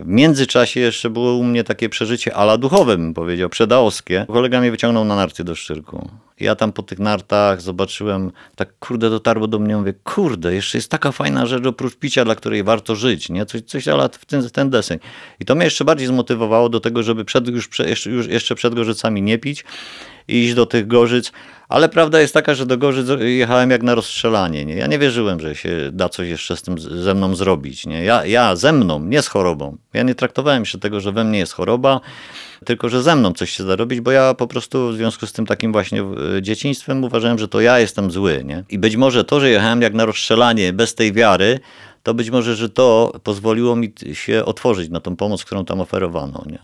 [0.00, 4.26] W międzyczasie jeszcze było u mnie takie przeżycie ala duchowe, bym powiedział, przedaoskie.
[4.28, 6.10] Kolega mnie wyciągnął na narty do Szczyrku.
[6.40, 10.90] Ja tam po tych nartach zobaczyłem, tak kurde dotarło do mnie, mówię, kurde, jeszcze jest
[10.90, 13.46] taka fajna rzecz oprócz picia, dla której warto żyć, nie?
[13.46, 14.98] Coś, coś ala w ten, ten deseń.
[15.40, 18.74] I to mnie jeszcze bardziej zmotywowało do tego, żeby przed, już, jeszcze, już jeszcze przed
[18.74, 19.64] Gorzycami nie pić
[20.28, 21.32] i iść do tych Gorzyc.
[21.68, 24.64] Ale prawda jest taka, że do Gorzyc jechałem jak na rozstrzelanie.
[24.64, 24.74] Nie?
[24.74, 27.86] Ja nie wierzyłem, że się da coś jeszcze z tym ze mną zrobić.
[27.86, 28.04] Nie?
[28.04, 29.76] Ja, ja ze mną, nie z chorobą.
[29.94, 32.00] Ja nie traktowałem się tego, że we mnie jest choroba,
[32.64, 35.32] tylko że ze mną coś się da robić, bo ja po prostu w związku z
[35.32, 36.02] tym takim właśnie
[36.36, 38.42] e, dzieciństwem uważałem, że to ja jestem zły.
[38.44, 38.64] Nie?
[38.68, 41.60] I być może to, że jechałem jak na rozstrzelanie bez tej wiary,
[42.02, 46.44] to być może, że to pozwoliło mi się otworzyć na tą pomoc, którą tam oferowano.
[46.46, 46.58] Nie?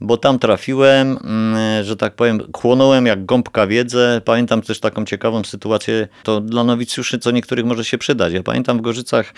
[0.00, 4.20] Bo tam trafiłem, mm, że tak powiem, chłonąłem jak gąbka wiedzę.
[4.24, 8.32] Pamiętam też taką ciekawą sytuację, to dla nowicjuszy co niektórych może się przydać.
[8.32, 9.34] Ja pamiętam w Gorzycach,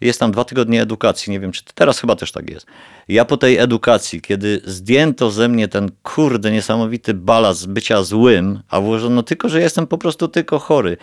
[0.00, 2.66] jest tam dwa tygodnie edukacji, nie wiem czy teraz chyba też tak jest.
[3.08, 8.80] Ja po tej edukacji, kiedy zdjęto ze mnie ten kurde niesamowity balast bycia złym, a
[8.80, 10.96] włożono tylko, że jestem po prostu tylko chory.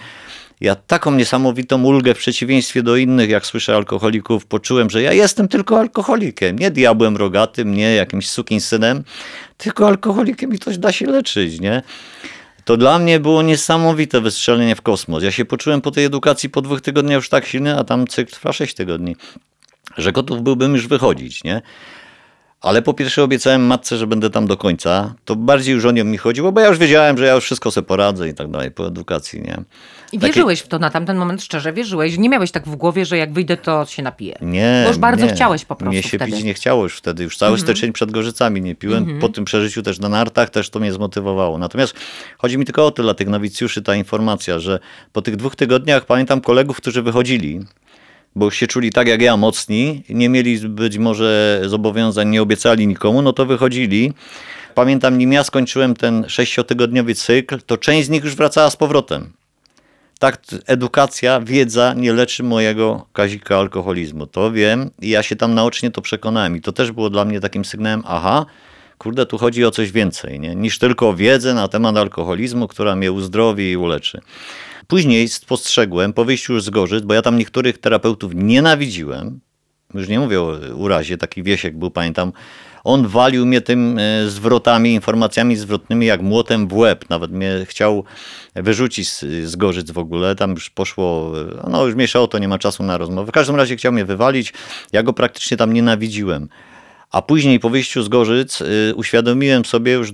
[0.61, 5.47] Ja taką niesamowitą ulgę w przeciwieństwie do innych, jak słyszę alkoholików, poczułem, że ja jestem
[5.47, 6.59] tylko alkoholikiem.
[6.59, 9.03] Nie diabłem rogatym, nie jakimś synem,
[9.57, 11.81] tylko alkoholikiem i to da się leczyć, nie?
[12.65, 15.23] To dla mnie było niesamowite wystrzelenie w kosmos.
[15.23, 18.31] Ja się poczułem po tej edukacji po dwóch tygodniach już tak silny, a tam cykl
[18.31, 19.15] trwa sześć tygodni,
[19.97, 21.61] że gotów byłbym już wychodzić, nie?
[22.61, 25.13] Ale po pierwsze obiecałem matce, że będę tam do końca.
[25.25, 27.71] To bardziej już o nią mi chodziło, bo ja już wiedziałem, że ja już wszystko
[27.71, 29.57] sobie poradzę i tak dalej po edukacji, nie?
[30.11, 32.17] I Takie- wierzyłeś w to na tamten moment, szczerze wierzyłeś.
[32.17, 34.35] Nie miałeś tak w głowie, że jak wyjdę, to się napiję.
[34.41, 34.81] Nie.
[34.83, 35.33] Bo już bardzo nie.
[35.33, 36.23] chciałeś po prostu Mnie się wtedy.
[36.23, 36.37] Mhm.
[36.37, 37.23] pić nie chciało już wtedy.
[37.23, 39.19] Już cały styczeń przed Gorzycami nie piłem.
[39.19, 41.57] Po tym przeżyciu też na nartach też to mnie zmotywowało.
[41.57, 41.93] Natomiast
[42.37, 44.79] chodzi mi tylko o to dla tych nowicjuszy ta informacja, że
[45.13, 47.59] po tych dwóch tygodniach pamiętam kolegów, którzy wychodzili,
[48.35, 53.21] bo się czuli tak jak ja mocni, nie mieli być może zobowiązań, nie obiecali nikomu,
[53.21, 54.13] no to wychodzili.
[54.75, 59.33] Pamiętam, nim ja skończyłem ten sześciotygodniowy cykl, to część z nich już wracała z powrotem.
[60.19, 64.27] Tak, edukacja, wiedza nie leczy mojego kazika alkoholizmu.
[64.27, 66.55] To wiem i ja się tam naocznie to przekonałem.
[66.55, 68.45] I to też było dla mnie takim sygnałem, aha,
[68.97, 70.55] kurde, tu chodzi o coś więcej, nie?
[70.55, 74.21] niż tylko wiedzę na temat alkoholizmu, która mnie uzdrowi i uleczy.
[74.89, 79.39] Później spostrzegłem, po wyjściu już z Gorzyc, bo ja tam niektórych terapeutów nienawidziłem,
[79.93, 82.31] już nie mówię o urazie, taki Wiesiek był, pamiętam,
[82.83, 87.09] on walił mnie tym e, zwrotami, informacjami zwrotnymi jak młotem w łeb.
[87.09, 88.03] Nawet mnie chciał
[88.55, 90.35] wyrzucić z, z Gorzyc w ogóle.
[90.35, 93.31] Tam już poszło, e, no już mieszało to, nie ma czasu na rozmowę.
[93.31, 94.53] W każdym razie chciał mnie wywalić.
[94.91, 96.49] Ja go praktycznie tam nienawidziłem.
[97.11, 100.11] A później po wyjściu z Gorzyc y, uświadomiłem sobie już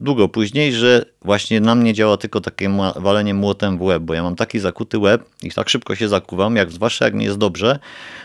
[0.00, 4.22] długo później, że właśnie na mnie działa tylko takie walenie młotem w łeb, bo ja
[4.22, 7.78] mam taki zakuty łeb i tak szybko się zakuwam, jak, zwłaszcza jak mi jest dobrze,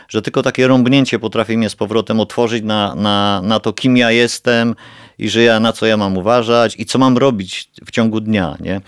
[0.08, 4.10] że tylko takie rąbnięcie potrafi mnie z powrotem otworzyć na, na, na to, kim ja
[4.10, 4.74] jestem
[5.18, 8.56] i że ja na co ja mam uważać i co mam robić w ciągu dnia.
[8.60, 8.80] Nie?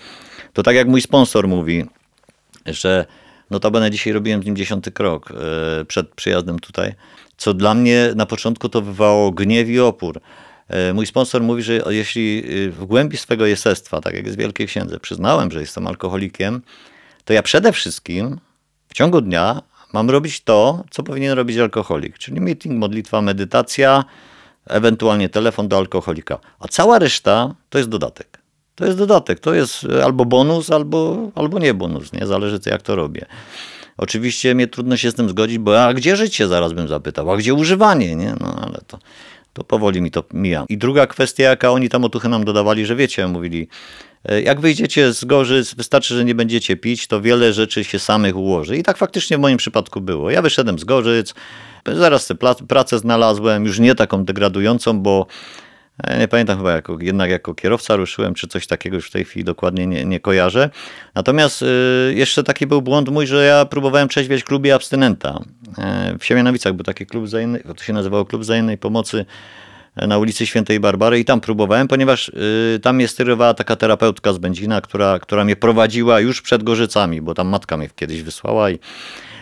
[0.53, 1.85] To tak jak mój sponsor mówi,
[2.65, 3.05] że
[3.49, 6.93] notabene dzisiaj robiłem z nim dziesiąty krok e, przed przyjazdem tutaj,
[7.37, 10.21] co dla mnie na początku to wywołało gniew i opór.
[10.69, 14.39] E, Mój sponsor mówi, że jeśli y, w głębi swego jestestwa, tak jak jest w
[14.39, 16.61] Wielkiej Księdze, przyznałem, że jestem alkoholikiem,
[17.25, 18.39] to ja przede wszystkim
[18.87, 19.61] w ciągu dnia
[19.93, 24.05] mam robić to, co powinien robić alkoholik, czyli meeting, modlitwa, medytacja,
[24.67, 26.39] ewentualnie telefon do alkoholika.
[26.59, 28.39] A cała reszta to jest dodatek.
[28.75, 32.27] To jest dodatek, to jest albo bonus, albo, albo nie bonus, nie?
[32.27, 33.25] Zależy jak to robię.
[33.97, 37.37] Oczywiście mnie trudno się z tym zgodzić, bo a gdzie życie, zaraz bym zapytał, a
[37.37, 38.35] gdzie używanie, nie?
[38.39, 38.99] No ale to,
[39.53, 40.65] to powoli mi to mija.
[40.69, 43.67] I druga kwestia, jaka oni tam otuchy nam dodawali, że wiecie, mówili,
[44.25, 48.37] e, jak wyjdziecie z Gorzyc, wystarczy, że nie będziecie pić, to wiele rzeczy się samych
[48.37, 48.77] ułoży.
[48.77, 50.31] I tak faktycznie w moim przypadku było.
[50.31, 51.33] Ja wyszedłem z Gorzyc,
[51.85, 52.35] zaraz tę
[52.67, 55.27] pracę znalazłem, już nie taką degradującą, bo
[56.19, 59.43] nie pamiętam chyba, jako, jednak jako kierowca ruszyłem, czy coś takiego już w tej chwili
[59.43, 60.69] dokładnie nie, nie kojarzę.
[61.15, 65.39] Natomiast y, jeszcze taki był błąd mój, że ja próbowałem trzeźwieć klubie abstynenta.
[65.77, 69.25] E, w Siemianowicach był taki klub wzajemnej, to się nazywało Klub Wzajemnej Pomocy
[69.95, 74.33] e, na ulicy Świętej Barbary i tam próbowałem, ponieważ y, tam mnie sterowała taka terapeutka
[74.33, 78.71] z Będzina, która, która mnie prowadziła już przed Gorzycami, bo tam matka mnie kiedyś wysłała
[78.71, 78.79] i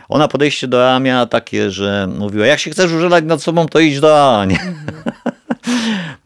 [0.10, 3.80] ona podejście do A miała takie, że mówiła, jak się chcesz użalać nad sobą, to
[3.80, 4.60] idź do A, nie?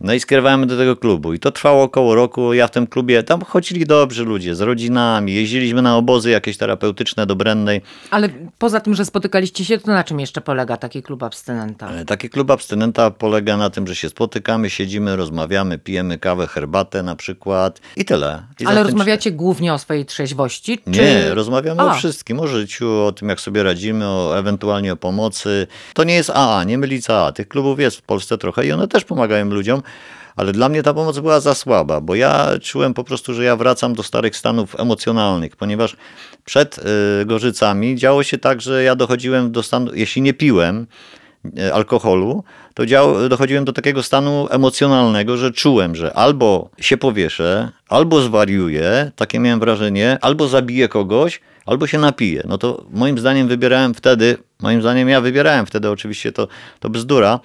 [0.03, 1.33] No i skierowałem do tego klubu.
[1.33, 2.53] I to trwało około roku.
[2.53, 7.25] Ja w tym klubie, tam chodzili dobrzy ludzie z rodzinami, jeździliśmy na obozy jakieś terapeutyczne
[7.25, 7.81] do Brennej.
[8.11, 11.89] Ale poza tym, że spotykaliście się, to na czym jeszcze polega taki klub abstynenta?
[12.07, 17.15] Taki klub abstynenta polega na tym, że się spotykamy, siedzimy, rozmawiamy, pijemy kawę, herbatę na
[17.15, 18.43] przykład i tyle.
[18.59, 20.79] I Ale rozmawiacie głównie o swojej trzeźwości?
[20.85, 20.91] Czy...
[20.91, 21.93] Nie, rozmawiamy o A.
[21.93, 25.67] wszystkim, o życiu, o tym, jak sobie radzimy, o ewentualnie o pomocy.
[25.93, 27.31] To nie jest AA, nie mylić z AA.
[27.31, 29.81] Tych klubów jest w Polsce trochę i one też pomagają ludziom,
[30.35, 33.55] ale dla mnie ta pomoc była za słaba, bo ja czułem po prostu, że ja
[33.55, 35.95] wracam do starych stanów emocjonalnych, ponieważ
[36.45, 36.77] przed
[37.21, 40.87] y, Gorzycami działo się tak, że ja dochodziłem do stanu, jeśli nie piłem,
[41.57, 47.71] e, alkoholu, to dział, dochodziłem do takiego stanu emocjonalnego, że czułem, że albo się powieszę,
[47.89, 52.43] albo zwariuję, takie miałem wrażenie, albo zabiję kogoś, albo się napiję.
[52.47, 56.47] No to moim zdaniem wybierałem wtedy, moim zdaniem ja wybierałem wtedy, oczywiście to,
[56.79, 57.39] to bzdura,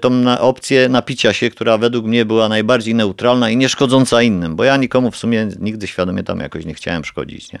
[0.00, 4.56] tą na opcję napicia się, która według mnie była najbardziej neutralna i nie szkodząca innym,
[4.56, 7.52] bo ja nikomu w sumie nigdy świadomie tam jakoś nie chciałem szkodzić.
[7.52, 7.60] Nie?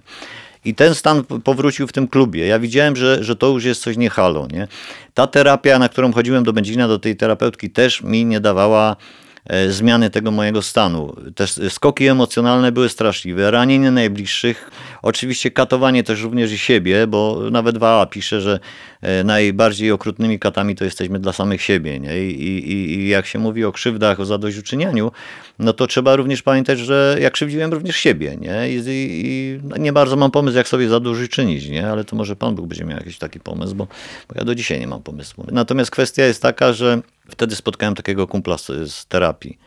[0.64, 2.46] I ten stan powrócił w tym klubie.
[2.46, 4.46] Ja widziałem, że, że to już jest coś nie halo.
[4.52, 4.68] Nie?
[5.14, 8.96] Ta terapia, na którą chodziłem do Będzina, do tej terapeutki, też mi nie dawała
[9.44, 11.16] e, zmiany tego mojego stanu.
[11.34, 14.70] Te skoki emocjonalne były straszliwe, ranienie najbliższych,
[15.02, 18.60] oczywiście katowanie też również i siebie, bo nawet Wała pisze, że
[19.02, 22.00] e, najbardziej okrutnymi katami to jesteśmy dla samych siebie.
[22.00, 22.18] Nie?
[22.18, 25.12] I, i, I jak się mówi o krzywdach, o zadośćuczynianiu,
[25.58, 28.36] no to trzeba również pamiętać, że ja krzywdziłem również siebie.
[28.36, 28.70] Nie?
[28.70, 31.88] I, i, no nie bardzo mam pomysł, jak sobie zadośćuczynić, nie?
[31.88, 33.86] ale to może Pan Bóg będzie miał jakiś taki pomysł, bo,
[34.28, 35.44] bo ja do dzisiaj nie mam pomysłu.
[35.52, 39.65] Natomiast kwestia jest taka, że wtedy spotkałem takiego kumpla z, z terapii.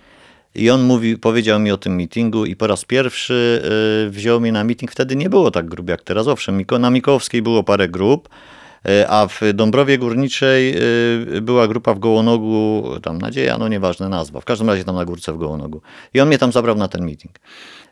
[0.55, 3.61] I on mówi, powiedział mi o tym meetingu i po raz pierwszy
[4.07, 4.91] y, wziął mnie na meeting.
[4.91, 6.27] Wtedy nie było tak grup jak teraz.
[6.27, 8.29] Owszem, na Mikołowskiej było parę grup,
[8.89, 10.75] y, a w Dąbrowie Górniczej
[11.37, 14.41] y, była grupa w Gołonogu, tam Nadzieja, no nieważne nazwa.
[14.41, 15.81] W każdym razie tam na górce w Gołonogu.
[16.13, 17.35] I on mnie tam zabrał na ten meeting.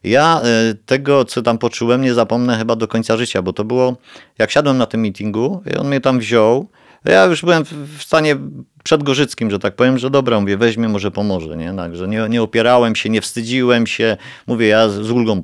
[0.04, 0.42] Ja
[0.86, 3.96] tego, co tam poczułem, nie zapomnę chyba do końca życia, bo to było,
[4.38, 6.68] jak siadłem na tym meetingu, on mnie tam wziął,
[7.06, 7.64] ja już byłem
[7.98, 8.36] w stanie
[8.84, 11.74] przedgorzyckim, że tak powiem, że dobra, mówię, weźmie, może pomoże, nie?
[11.74, 14.18] Także nie, nie opierałem się, nie wstydziłem się.
[14.48, 15.42] Mówię, ja z ulgą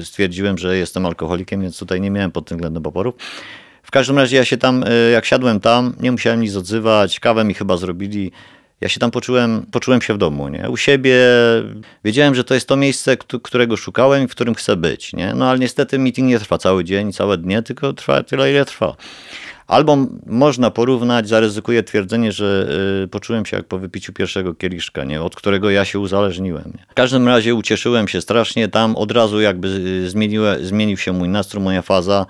[0.00, 3.14] y, stwierdziłem, że jestem alkoholikiem, więc tutaj nie miałem pod tym względem oporów.
[3.82, 7.44] W każdym razie ja się tam, y, jak siadłem tam, nie musiałem nic odzywać, kawę
[7.44, 8.32] mi chyba zrobili.
[8.80, 10.70] Ja się tam poczułem, poczułem się w domu, nie?
[10.70, 11.16] U siebie
[12.04, 15.34] wiedziałem, że to jest to miejsce, któ- którego szukałem i w którym chcę być, nie?
[15.34, 18.96] No ale niestety meeting nie trwa cały dzień, całe dnie, tylko trwa tyle, ile trwa.
[19.66, 19.96] Albo
[20.26, 22.68] można porównać, zaryzykuję twierdzenie, że
[23.04, 25.22] y, poczułem się jak po wypiciu pierwszego kieliszka, nie?
[25.22, 26.64] od którego ja się uzależniłem.
[26.66, 26.86] Nie?
[26.88, 30.10] W każdym razie ucieszyłem się strasznie, tam od razu jakby y,
[30.62, 32.26] zmienił się mój nastrój, moja faza.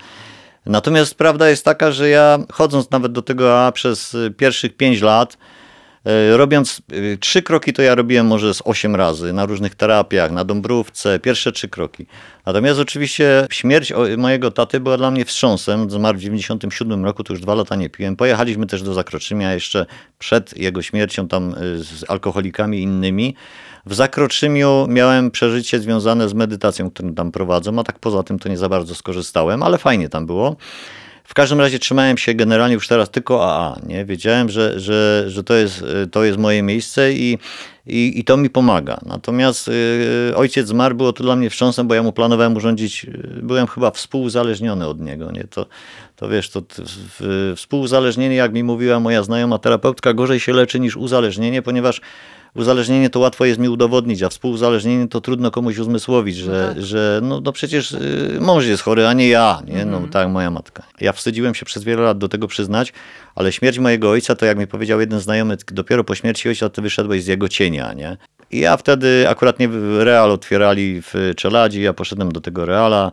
[0.65, 5.01] Natomiast prawda jest taka, że ja chodząc nawet do tego A przez y, pierwszych pięć
[5.01, 5.37] lat,
[6.35, 10.43] Robiąc y, trzy kroki, to ja robiłem może z osiem razy na różnych terapiach, na
[10.43, 12.05] Dąbrówce, pierwsze trzy kroki.
[12.45, 15.89] Natomiast oczywiście śmierć mojego taty była dla mnie wstrząsem.
[15.89, 18.15] Zmarł w 97 roku, to już dwa lata nie piłem.
[18.15, 19.85] Pojechaliśmy też do Zakroczymia jeszcze
[20.19, 23.35] przed jego śmiercią tam y, z alkoholikami innymi.
[23.85, 28.49] W Zakroczymiu miałem przeżycie związane z medytacją, którą tam prowadzą, a tak poza tym to
[28.49, 30.55] nie za bardzo skorzystałem, ale fajnie tam było.
[31.23, 33.79] W każdym razie trzymałem się generalnie już teraz tylko AA.
[33.87, 34.05] Nie?
[34.05, 37.37] Wiedziałem, że, że, że to, jest, to jest moje miejsce i,
[37.87, 38.99] i, i to mi pomaga.
[39.05, 43.39] Natomiast y, ojciec zmarł, było to dla mnie wstrząsem, bo ja mu planowałem urządzić, y,
[43.41, 45.31] byłem chyba współuzależniony od niego.
[45.31, 45.43] Nie?
[45.43, 45.65] To,
[46.15, 46.61] to wiesz, to
[47.19, 47.55] w,
[48.31, 52.01] jak mi mówiła moja znajoma terapeutka, gorzej się leczy niż uzależnienie, ponieważ
[52.55, 57.41] uzależnienie to łatwo jest mi udowodnić, a współuzależnienie to trudno komuś uzmysłowić, że, że no,
[57.41, 59.85] no przecież y, mąż jest chory, a nie ja, nie?
[59.85, 60.83] No tak, moja matka.
[61.01, 62.93] Ja wstydziłem się przez wiele lat do tego przyznać,
[63.35, 66.81] ale śmierć mojego ojca, to jak mi powiedział jeden znajomy, dopiero po śmierci ojca ty
[66.81, 68.17] wyszedłeś z jego cienia, nie?
[68.51, 73.11] I ja wtedy akurat nie Real otwierali w Czeladzi, ja poszedłem do tego Reala,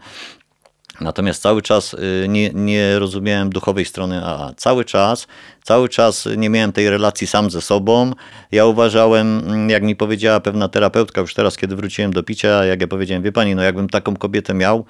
[1.01, 4.53] Natomiast cały czas y, nie, nie rozumiałem duchowej strony AA.
[4.57, 5.27] Cały czas,
[5.63, 8.13] cały czas nie miałem tej relacji sam ze sobą.
[8.53, 12.81] Ja uważałem, mm, jak mi powiedziała pewna terapeutka już teraz, kiedy wróciłem do picia, jak
[12.81, 14.85] ja powiedziałem, wie pani, no jakbym taką kobietę miał,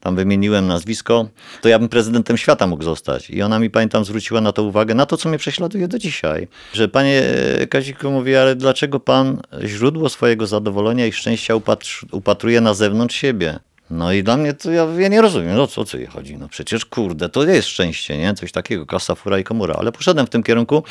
[0.00, 1.28] tam wymieniłem nazwisko,
[1.60, 3.30] to ja bym prezydentem świata mógł zostać.
[3.30, 6.48] I ona mi, pamiętam, zwróciła na to uwagę, na to, co mnie prześladuje do dzisiaj.
[6.72, 7.22] Że panie
[7.70, 13.58] Kaziku mówi, ale dlaczego pan źródło swojego zadowolenia i szczęścia upatr- upatruje na zewnątrz siebie?
[13.94, 16.36] No i dla mnie to ja, ja nie rozumiem, no co, o co jej chodzi?
[16.36, 18.34] No przecież kurde, to jest szczęście, nie?
[18.34, 19.74] Coś takiego, kasa, fura i komura.
[19.78, 20.84] Ale poszedłem w tym kierunku.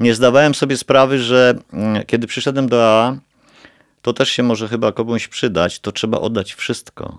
[0.00, 3.16] Nie zdawałem sobie sprawy, że mm, kiedy przyszedłem do AA,
[4.02, 7.18] to też się może chyba komuś przydać, to trzeba oddać wszystko.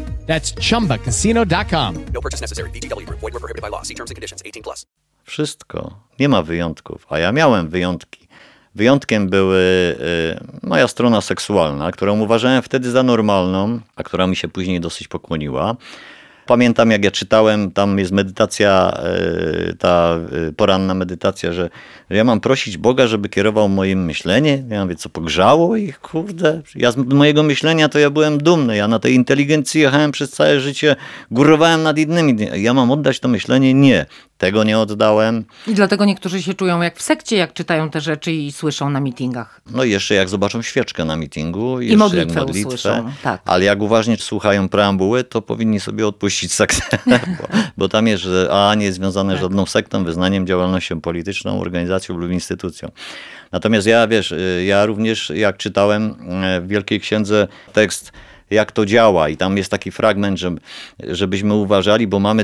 [0.27, 1.95] That's chumbacasino.com.
[2.13, 2.69] No purchase necessary.
[2.69, 3.19] VGW Group.
[3.19, 3.81] Void were prohibited by law.
[3.83, 4.41] See terms and conditions.
[4.45, 4.85] 18 plus.
[5.23, 5.99] Wszystko.
[6.19, 8.27] Nie ma wyjątków, a ja miałem wyjątki.
[8.75, 9.57] Wyjątkiem były
[10.63, 15.07] y, moja strona seksualna, którą uważałem wtedy za normalną, a która mi się później dosyć
[15.07, 15.75] pokłoniła.
[16.45, 18.93] Pamiętam, jak ja czytałem, tam jest medytacja,
[19.69, 21.69] y, ta y, poranna medytacja, że,
[22.09, 24.69] że ja mam prosić Boga, żeby kierował moim myśleniem.
[24.69, 26.61] Ja mówię, co pogrzało ich, kurde.
[26.75, 28.77] Ja z mojego myślenia to ja byłem dumny.
[28.77, 30.95] Ja na tej inteligencji jechałem przez całe życie,
[31.31, 32.35] górowałem nad innymi.
[32.55, 33.73] Ja mam oddać to myślenie?
[33.73, 34.05] Nie.
[34.41, 35.45] Tego nie oddałem.
[35.67, 38.99] I dlatego niektórzy się czują jak w sekcie, jak czytają te rzeczy i słyszą na
[38.99, 39.61] mitingach.
[39.71, 43.41] No i jeszcze jak zobaczą świeczkę na mitingu, I modlitwę jak modlitwę, usłyszą, tak.
[43.45, 46.97] ale jak uważnie słuchają preambuły, to powinni sobie odpuścić sektę,
[47.39, 49.41] bo, bo tam jest, że A nie jest związane Tak.
[49.41, 52.91] żadną sektą, wyznaniem, działalnością polityczną, organizacją lub instytucją.
[53.51, 56.11] Natomiast ja, wiesz, y, ja również jak czytałem
[56.57, 58.11] y, w Wielkiej Księdze tekst
[58.51, 60.51] jak to działa i tam jest taki fragment, że,
[60.99, 62.43] żebyśmy uważali, bo mamy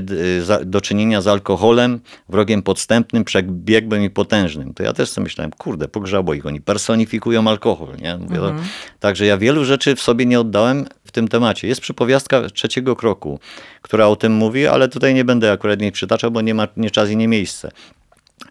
[0.62, 4.74] y, do czynienia z alkoholem, wrogiem podstępnym, przebiegłym i potężnym.
[4.74, 7.96] To ja też sobie myślałem, kurde, pogrzało ich, oni personifikują alkohol.
[8.02, 8.18] Nie?
[8.18, 8.54] Mówię, to-
[9.00, 11.68] Także ja wielu rzeczy w sobie nie oddałem w tym temacie.
[11.68, 13.40] Jest przypowiastka trzeciego kroku,
[13.82, 16.92] która o tym mówi, ale tutaj nie będę akurat jej przytaczał, bo nie ma nie
[16.92, 17.72] czas i nie miejsce.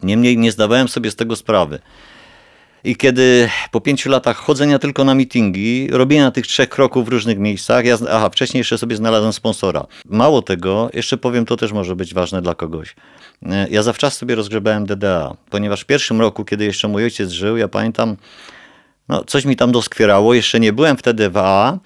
[0.02, 1.78] Niemniej nie zdawałem sobie z tego sprawy.
[2.86, 7.38] I kiedy po pięciu latach chodzenia tylko na meetingi, robienia tych trzech kroków w różnych
[7.38, 9.86] miejscach, ja, aha, wcześniej jeszcze sobie znalazłem sponsora.
[10.04, 12.96] Mało tego, jeszcze powiem, to też może być ważne dla kogoś.
[13.46, 17.56] E, Ja zawczas sobie rozgrzebałem DDA, ponieważ w pierwszym roku, kiedy jeszcze mój ojciec żył,
[17.56, 18.16] ja pamiętam,
[19.08, 21.78] no, coś mi tam doskwierało, jeszcze nie byłem wtedy w AA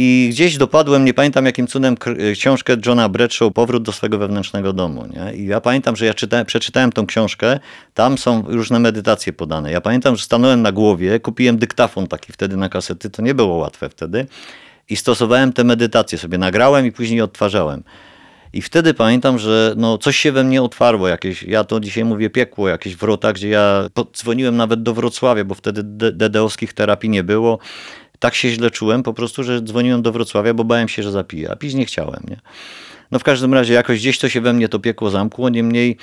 [0.00, 4.72] i gdzieś dopadłem, nie pamiętam jakim cudem, kr- książkę Johna Bradshaw Powrót do swego wewnętrznego
[4.72, 5.04] domu.
[5.06, 5.34] Nie?
[5.34, 7.60] I ja pamiętam, że ja czytałem, przeczytałem tą książkę,
[7.94, 9.72] tam są różne medytacje podane.
[9.72, 13.56] Ja pamiętam, że stanąłem na głowie, kupiłem dyktafon taki wtedy na kasety, to nie było
[13.56, 14.26] łatwe wtedy
[14.88, 17.82] i stosowałem te medytacje sobie, nagrałem i później odtwarzałem.
[18.52, 22.30] I wtedy pamiętam, że no coś się we mnie otwarło, jakieś, ja to dzisiaj mówię
[22.30, 25.82] piekło, jakieś wrota, gdzie ja dzwoniłem nawet do Wrocławia, bo wtedy
[26.12, 27.58] DDoskich terapii nie było.
[28.18, 31.50] Tak się źle czułem po prostu, że dzwoniłem do Wrocławia, bo bałem się, że zapiję,
[31.50, 32.22] a pić nie chciałem.
[32.28, 32.40] Nie?
[33.10, 35.96] No w każdym razie jakoś gdzieś to się we mnie to piekło zamkło, niemniej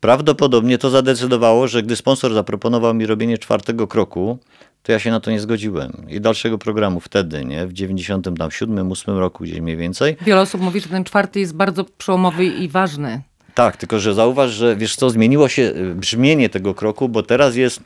[0.00, 4.38] prawdopodobnie to zadecydowało, że gdy sponsor zaproponował mi robienie czwartego kroku,
[4.82, 5.92] to ja się na to nie zgodziłem.
[6.08, 7.66] I dalszego programu wtedy, nie?
[7.66, 10.16] w 97, 8 roku gdzieś mniej więcej.
[10.20, 13.22] Wiele osób mówi, że ten czwarty jest bardzo przełomowy i ważny.
[13.54, 17.56] Tak, tylko że zauważ, że wiesz co, zmieniło się y, brzmienie tego kroku, bo teraz
[17.56, 17.80] jest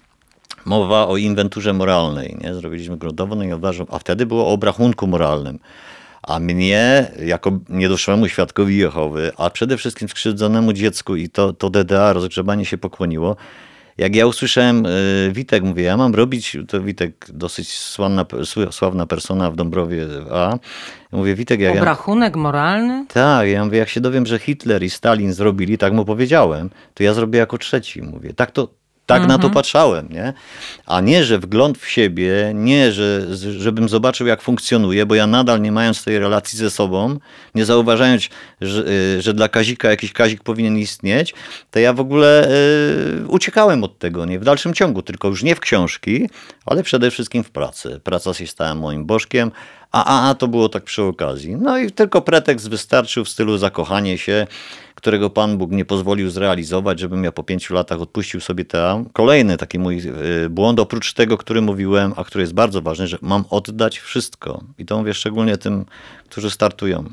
[0.65, 2.37] mowa o inwenturze moralnej.
[2.41, 2.55] Nie?
[2.55, 5.59] Zrobiliśmy gruntową i uważam, a wtedy było o obrachunku moralnym.
[6.23, 12.13] A mnie, jako niedoszłemu świadkowi Jehowy, a przede wszystkim skrzywdzonemu dziecku i to, to DDA,
[12.13, 13.37] rozgrzebanie się pokłoniło,
[13.99, 18.27] jak ja usłyszałem, y, Witek, mówię, ja mam robić, to Witek dosyć sławna,
[18.71, 20.59] sławna persona w Dąbrowie A,
[21.13, 23.07] mówię, Witek, jak ja, Obrachunek moralny?
[23.09, 27.03] tak, ja mówię, jak się dowiem, że Hitler i Stalin zrobili, tak mu powiedziałem, to
[27.03, 28.03] ja zrobię jako trzeci.
[28.03, 28.69] Mówię, tak to,
[29.07, 30.33] Tak na to patrzałem, nie?
[30.87, 35.61] A nie, że wgląd w siebie, nie, że, żebym zobaczył, jak funkcjonuje, bo ja nadal
[35.61, 37.19] nie mając tej relacji ze sobą,
[37.55, 38.29] nie zauważając,
[38.61, 41.35] że, y, że dla Kazika jakiś Kazik powinien istnieć,
[41.71, 42.49] to ja w ogóle
[43.23, 44.39] y, uciekałem od tego, nie?
[44.39, 46.29] W dalszym ciągu, tylko już nie w książki,
[46.67, 48.01] ale przede wszystkim w pracy.
[48.05, 49.51] Praca się stała moim bożkiem,
[49.93, 51.57] a, a, a to było tak przy okazji.
[51.57, 54.47] No i tylko pretekst wystarczył w stylu zakochanie się,
[55.05, 59.11] którego Pan Bóg nie pozwolił zrealizować, żebym ja po pięciu latach odpuścił sobie teatr.
[59.13, 60.03] Kolejny taki mój
[60.45, 64.65] y, błąd, oprócz tego, który mówiłem, a który jest bardzo ważny, że mam oddać wszystko.
[64.79, 65.85] I to mówię szczególnie tym,
[66.29, 67.05] którzy startują.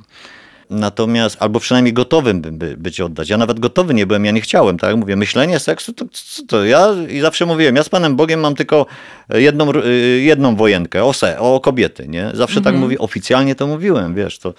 [0.71, 3.29] Natomiast, albo przynajmniej gotowym bym by, być oddać.
[3.29, 6.65] Ja nawet gotowy nie byłem, ja nie chciałem, tak mówię, myślenie seksu, to, co to
[6.65, 8.85] ja i zawsze mówiłem, ja z Panem Bogiem mam tylko
[9.29, 12.31] jedną, y, jedną wojenkę, o, se, o kobiety, nie?
[12.33, 14.53] Zawsze tak mówię, oficjalnie to mówiłem, wiesz, to,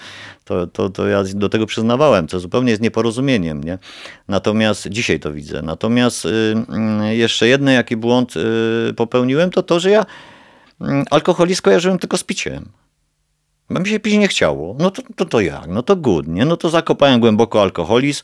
[0.45, 3.79] to, to, to ja do tego przyznawałem, co zupełnie jest nieporozumieniem, nie?
[4.29, 5.63] Natomiast dzisiaj to widzę.
[5.63, 6.29] Natomiast y,
[7.11, 8.35] y, jeszcze jeden jaki błąd
[8.91, 12.82] y, popełniłem, to to, że ja y, alkoholizm kojarzyłem tylko z piciem.
[13.73, 14.77] Bo mi się pić nie chciało.
[14.79, 15.66] No to, to, to jak?
[15.68, 16.45] No to good, nie?
[16.45, 18.23] No to zakopałem głęboko alkoholizm,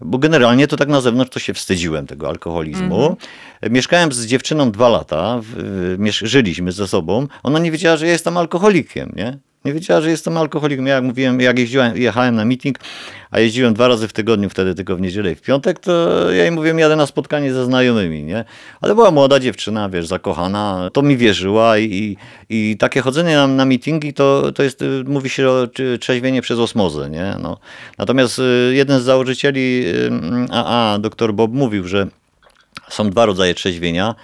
[0.00, 3.16] bo generalnie to tak na zewnątrz to się wstydziłem tego alkoholizmu.
[3.70, 7.26] Mieszkałem z dziewczyną dwa lata, w, żyliśmy ze sobą.
[7.42, 9.38] Ona nie wiedziała, że ja jestem alkoholikiem, nie?
[9.64, 10.86] Nie wiedziała, że jestem alkoholikiem.
[10.86, 12.78] Ja jak mówiłem, jak jeździłem, jechałem na meeting,
[13.30, 16.42] a jeździłem dwa razy w tygodniu, wtedy tylko w niedzielę i w piątek, to ja
[16.42, 18.44] jej mówiłem, jadę na spotkanie ze znajomymi, nie?
[18.80, 22.16] Ale była młoda dziewczyna, wiesz, zakochana, to mi wierzyła i,
[22.48, 25.66] i, takie chodzenie na, na meetingi to, to jest, y, mówi się o
[26.00, 27.36] trzeźwienie przez osmozę, nie?
[27.42, 27.58] No.
[27.98, 30.10] Natomiast y, jeden z założycieli y,
[30.50, 32.06] AA, dr Bob, mówił, że
[32.88, 34.14] są dwa rodzaje trzeźwienia.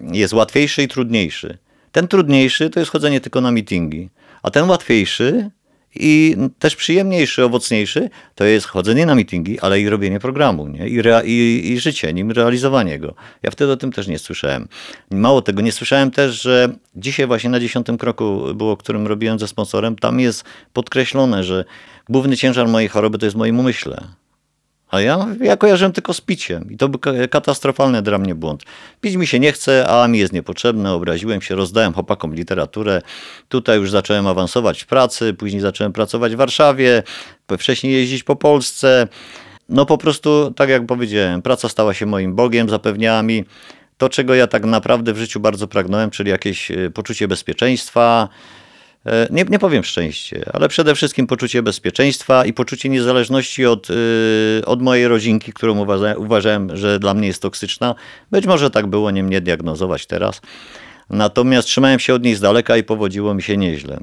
[0.00, 1.58] Jest łatwiejszy i trudniejszy.
[1.92, 4.08] Ten trudniejszy to jest chodzenie tylko na meetingi,
[4.44, 5.50] a ten łatwiejszy
[5.94, 10.88] i też przyjemniejszy, owocniejszy to jest chodzenie na meetingi, ale i robienie programu nie?
[10.88, 13.14] I, rea- i, i życie nim, realizowanie go.
[13.42, 14.68] Ja wtedy o tym też nie słyszałem.
[15.10, 19.48] Mało tego, nie słyszałem też, że dzisiaj właśnie na dziesiątym kroku było, którym robiłem ze
[19.48, 21.64] sponsorem, tam jest podkreślone, że
[22.08, 24.04] główny ciężar mojej choroby to jest w moim umyśle.
[24.94, 28.62] A ja, ja kojarzyłem tylko z piciem i to był ka- katastrofalny dla mnie błąd.
[29.00, 33.02] Pić mi się nie chce, a mi jest niepotrzebne, obraziłem się, rozdałem chłopakom literaturę.
[33.48, 37.02] Tutaj już zacząłem awansować w pracy, później zacząłem pracować w Warszawie,
[37.58, 39.08] wcześniej jeździć po Polsce.
[39.68, 43.44] No po prostu, tak jak powiedziałem, praca stała się moim Bogiem, zapewniała mi
[43.98, 48.28] to, czego ja tak naprawdę w życiu bardzo pragnąłem, czyli jakieś e, poczucie bezpieczeństwa,
[49.30, 54.82] nie, nie powiem szczęście, ale przede wszystkim poczucie bezpieczeństwa i poczucie niezależności od, y, od
[54.82, 57.94] mojej rodzinki, którą uważa, uważałem, że dla mnie jest toksyczna.
[58.30, 60.40] Być może tak było, nie mnie diagnozować teraz.
[61.10, 64.00] Natomiast trzymałem się od niej z daleka i powodziło mi się nieźle.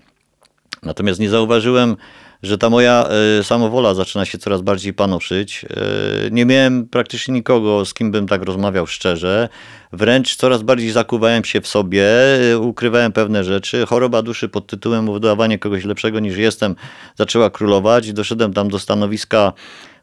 [0.84, 1.96] Natomiast nie zauważyłem,
[2.44, 3.08] że ta moja
[3.40, 5.66] e, samowola zaczyna się coraz bardziej panoszyć.
[5.66, 9.50] E, nie miałem praktycznie nikogo, z kim bym tak rozmawiał szczerze.
[9.94, 12.06] Wręcz coraz bardziej zakuwałem się w sobie,
[12.52, 13.86] e, ukrywałem pewne rzeczy.
[13.86, 16.76] Choroba duszy pod tytułem udawanie kogoś lepszego niż jestem
[17.16, 18.14] zaczęła królować.
[18.14, 19.54] Doszedłem tam do stanowiska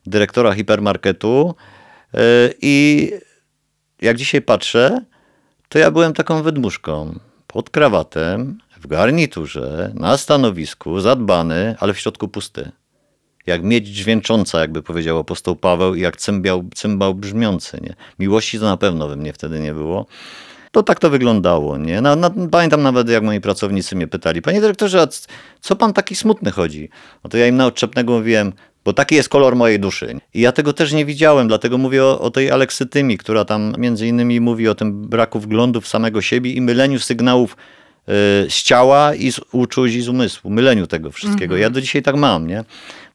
[0.06, 1.54] dyrektora hipermarketu
[2.62, 3.10] i
[4.02, 5.04] jak dzisiaj patrzę,
[5.68, 7.18] to ja byłem taką wydmuszką.
[7.46, 12.70] Pod krawatem, w garniturze, na stanowisku, zadbany, ale w środku pusty.
[13.46, 17.78] Jak miedź dźwięcząca, jakby powiedział apostoł Paweł, i jak cymbał, cymbał brzmiący.
[17.82, 17.94] Nie?
[18.18, 20.06] Miłości to na pewno we mnie wtedy nie było.
[20.72, 21.78] To tak to wyglądało.
[21.78, 22.00] Nie?
[22.00, 25.06] Na, na, pamiętam nawet, jak moi pracownicy mnie pytali, panie dyrektorze, a
[25.60, 26.88] co pan taki smutny chodzi?
[27.24, 28.52] No to ja im na odczepnego mówiłem,
[28.84, 30.16] bo taki jest kolor mojej duszy.
[30.34, 34.06] I ja tego też nie widziałem, dlatego mówię o, o tej Aleksytymii, która tam między
[34.06, 37.56] innymi mówi o tym braku wglądu w samego siebie i myleniu sygnałów
[38.48, 41.56] z ciała i z uczuć i z umysłu, myleniu tego wszystkiego.
[41.56, 42.64] Ja do dzisiaj tak mam, nie?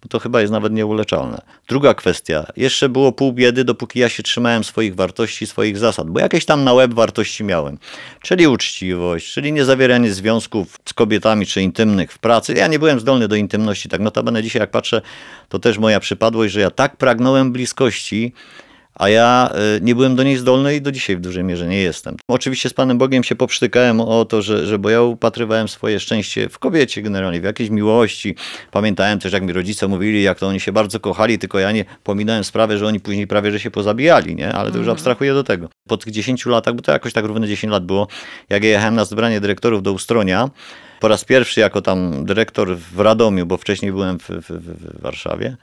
[0.03, 1.41] Bo to chyba jest nawet nieuleczalne.
[1.67, 2.45] Druga kwestia.
[2.57, 6.63] Jeszcze było pół biedy, dopóki ja się trzymałem swoich wartości, swoich zasad, bo jakieś tam
[6.63, 7.77] na łeb wartości miałem.
[8.21, 12.53] Czyli uczciwość, czyli niezawieranie związków z kobietami czy intymnych w pracy.
[12.53, 15.01] Ja nie byłem zdolny do intymności, tak notabene dzisiaj jak patrzę,
[15.49, 18.33] to też moja przypadłość, że ja tak pragnąłem bliskości,
[18.95, 21.77] a ja y, nie byłem do niej zdolny i do dzisiaj w dużej mierze nie
[21.77, 22.17] jestem.
[22.27, 26.49] Oczywiście z Panem Bogiem się poprztykałem o to, że, że bo ja upatrywałem swoje szczęście
[26.49, 28.35] w kobiecie generalnie, w jakiejś miłości.
[28.71, 31.85] Pamiętałem też, jak mi rodzice mówili, jak to oni się bardzo kochali, tylko ja nie
[32.03, 34.53] pominąłem sprawę, że oni później prawie, że się pozabijali, nie?
[34.53, 35.69] Ale to już abstrahuję do tego.
[35.87, 38.07] Po tych 10 latach, bo to jakoś tak równe 10 lat było,
[38.49, 40.49] jak ja jechałem na zebranie dyrektorów do Ustronia,
[40.99, 45.57] po raz pierwszy jako tam dyrektor w Radomiu, bo wcześniej byłem w, w w Warszawie,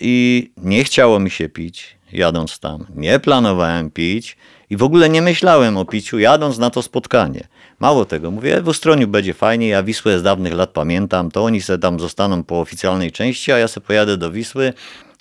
[0.00, 2.86] i nie chciało mi się pić, jadąc tam.
[2.94, 4.36] Nie planowałem pić
[4.70, 7.48] i w ogóle nie myślałem o piciu, jadąc na to spotkanie.
[7.78, 11.60] Mało tego, mówię, w Ustroniu będzie fajnie, ja Wisłę z dawnych lat pamiętam, to oni
[11.60, 14.72] se tam zostaną po oficjalnej części, a ja se pojadę do Wisły.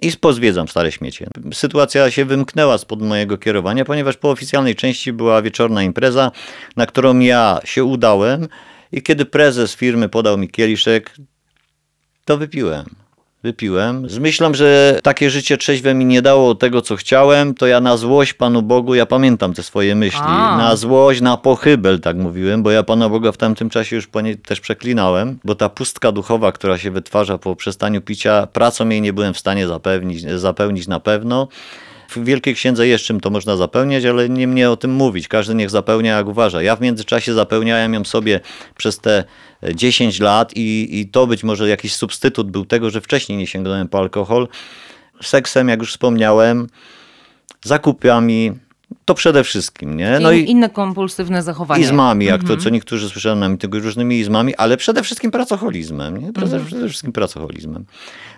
[0.02, 1.28] i pozwiedzam stare śmiecie.
[1.54, 6.32] Sytuacja się wymknęła spod mojego kierowania, ponieważ po oficjalnej części była wieczorna impreza,
[6.76, 8.48] na którą ja się udałem
[8.91, 11.16] i kiedy prezes firmy podał mi kieliszek,
[12.26, 13.03] to wypiłem.
[13.44, 14.10] Wypiłem.
[14.10, 17.98] Z myślą, że takie życie trzeźwe mi nie dało tego, co chciałem, to ja na
[17.98, 20.58] złość Panu Bogu, ja pamiętam te swoje myśli, A.
[20.58, 24.10] na złość, na pochybel, tak mówiłem, bo ja Pana Boga w tamtym czasie już
[24.46, 29.14] też przeklinałem, bo ta pustka duchowa, która się wytwarza po przestaniu picia, pracą jej nie
[29.14, 31.48] byłem w stanie zapewnić, zapełnić na pewno.
[32.10, 35.28] W Wielkiej Księdze jest czym to można zapełniać, ale nie mnie o tym mówić.
[35.28, 36.62] Każdy niech zapełnia jak uważa.
[36.62, 38.39] Ja w międzyczasie zapełniałem ją sobie
[38.78, 39.24] przez te
[39.76, 43.88] 10 lat i, i to być może jakiś substytut był tego, że wcześniej nie sięgnąłem
[43.88, 44.47] po alkohol.
[45.22, 46.68] Seksem, jak już wspomniałem,
[47.64, 48.51] zakupami,
[49.06, 50.20] to przede wszystkim, nie?
[50.20, 51.84] No i inne kompulsywne zachowania.
[51.84, 56.34] Izmami, jak to, co niektórzy słyszałem na mityngu, różnymi izmami, ale przede wszystkim pracoholizmem, nie?
[56.34, 57.86] Przede, przede wszystkim pracoholizmem.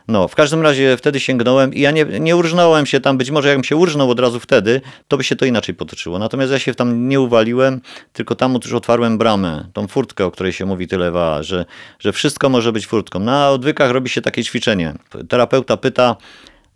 [0.08, 3.48] No, w każdym razie wtedy sięgnąłem i ja nie, nie urżnąłem się tam, być może
[3.48, 6.20] jakbym się urżnął od razu wtedy, to by się to inaczej potoczyło.
[6.20, 7.82] Natomiast ja się tam nie uwaliłem,
[8.14, 11.66] tylko tam już otwarłem bramę, tą furtkę, o której się mówi tyle wa, że,
[12.00, 13.20] że wszystko może być furtką.
[13.20, 14.94] Na odwykach robi się takie ćwiczenie.
[15.30, 16.16] Terapeuta pyta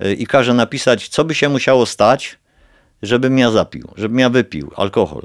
[0.05, 2.38] y, i każe napisać, co by się musiało stać,
[3.01, 5.21] żebym ja zapił, żebym ja wypił alkohol.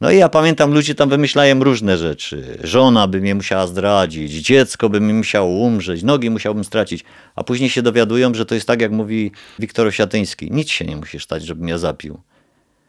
[0.00, 2.58] No i ja pamiętam, ludzie tam wymyślają różne rzeczy.
[2.64, 7.04] Żona by mnie musiała zdradzić, dziecko by mi musiało umrzeć, nogi musiałbym stracić.
[7.36, 10.50] A później się dowiadują, że to jest tak, jak mówi Wiktor Osiatyński.
[10.52, 12.20] Nic się nie musi stać, żebym ja zapił.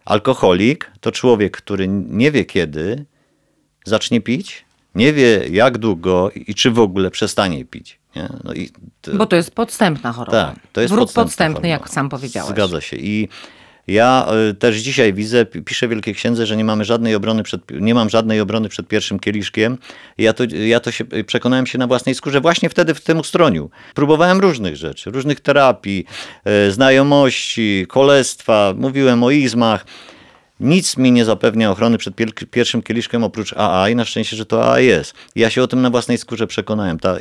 [0.05, 3.05] Alkoholik to człowiek, który nie wie kiedy
[3.85, 7.99] zacznie pić, nie wie jak długo i czy w ogóle przestanie pić.
[8.15, 8.29] Nie?
[8.43, 8.69] No i
[9.01, 10.45] to- Bo to jest podstępna choroba.
[10.45, 11.67] tak, to jest Wróg podstępny, choroba.
[11.67, 12.49] jak sam powiedziałeś.
[12.49, 12.97] Zgadza się.
[12.97, 13.29] I
[13.87, 17.43] ja y, też dzisiaj widzę, pi- piszę w Wielkiej Księdze, że nie mamy żadnej obrony
[17.43, 19.77] przed, nie mam żadnej obrony przed pierwszym kieliszkiem.
[20.17, 23.69] Ja to, ja to się przekonałem się na własnej skórze właśnie wtedy w tym ustroniu.
[23.93, 26.05] Próbowałem różnych rzeczy, różnych terapii,
[26.67, 29.85] y, znajomości, kolestwa, mówiłem o izmach.
[30.59, 34.45] Nic mi nie zapewnia ochrony przed pier- pierwszym kieliszkiem oprócz AA i na szczęście, że
[34.45, 35.13] to AA jest.
[35.35, 36.99] Ja się o tym na własnej skórze przekonałem.
[36.99, 37.15] Ta,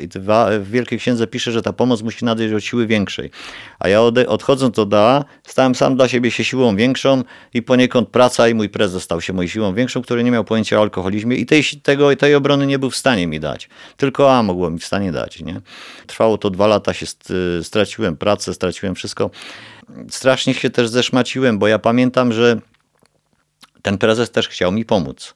[0.60, 3.30] w Wielkiej Księdze pisze, że ta pomoc musi nadejść od siły większej.
[3.78, 7.22] A ja odchodząc od AA, stałem sam dla siebie się siłą większą
[7.54, 10.78] i poniekąd praca i mój prezes stał się moją siłą większą, który nie miał pojęcia
[10.78, 13.68] o alkoholizmie i tej, tego, tej obrony nie był w stanie mi dać.
[13.96, 15.40] Tylko AA mogło mi w stanie dać.
[15.40, 15.60] Nie?
[16.06, 17.32] Trwało to dwa lata, się st-
[17.62, 19.30] straciłem pracę, straciłem wszystko.
[20.10, 22.60] Strasznie się też zeszmaciłem, bo ja pamiętam, że
[23.84, 25.34] ten prezes też chciał mi pomóc.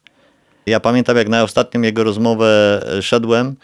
[0.65, 3.55] Ja pamiętam, jak na ostatnią jego rozmowę szedłem,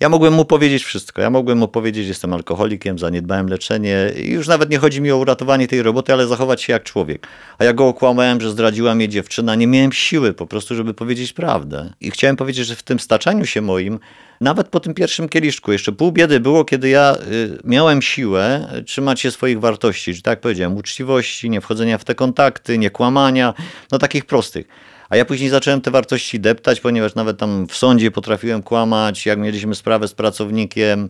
[0.00, 1.22] ja mogłem mu powiedzieć wszystko.
[1.22, 5.10] Ja mogłem mu powiedzieć, że jestem alkoholikiem, zaniedbałem leczenie i już nawet nie chodzi mi
[5.10, 7.26] o uratowanie tej roboty, ale zachować się jak człowiek.
[7.58, 11.32] A ja go okłamałem, że zdradziła mnie dziewczyna, nie miałem siły po prostu, żeby powiedzieć
[11.32, 11.92] prawdę.
[12.00, 13.98] I chciałem powiedzieć, że w tym staczaniu się moim,
[14.40, 18.82] nawet po tym pierwszym kieliszku, jeszcze pół biedy było, kiedy ja y, miałem siłę y,
[18.82, 23.54] trzymać się swoich wartości, że tak powiedziałem, uczciwości, nie wchodzenia w te kontakty, nie kłamania,
[23.92, 24.66] no takich prostych.
[25.10, 29.38] A ja później zacząłem te wartości deptać, ponieważ nawet tam w sądzie potrafiłem kłamać, jak
[29.38, 31.08] mieliśmy sprawę z pracownikiem.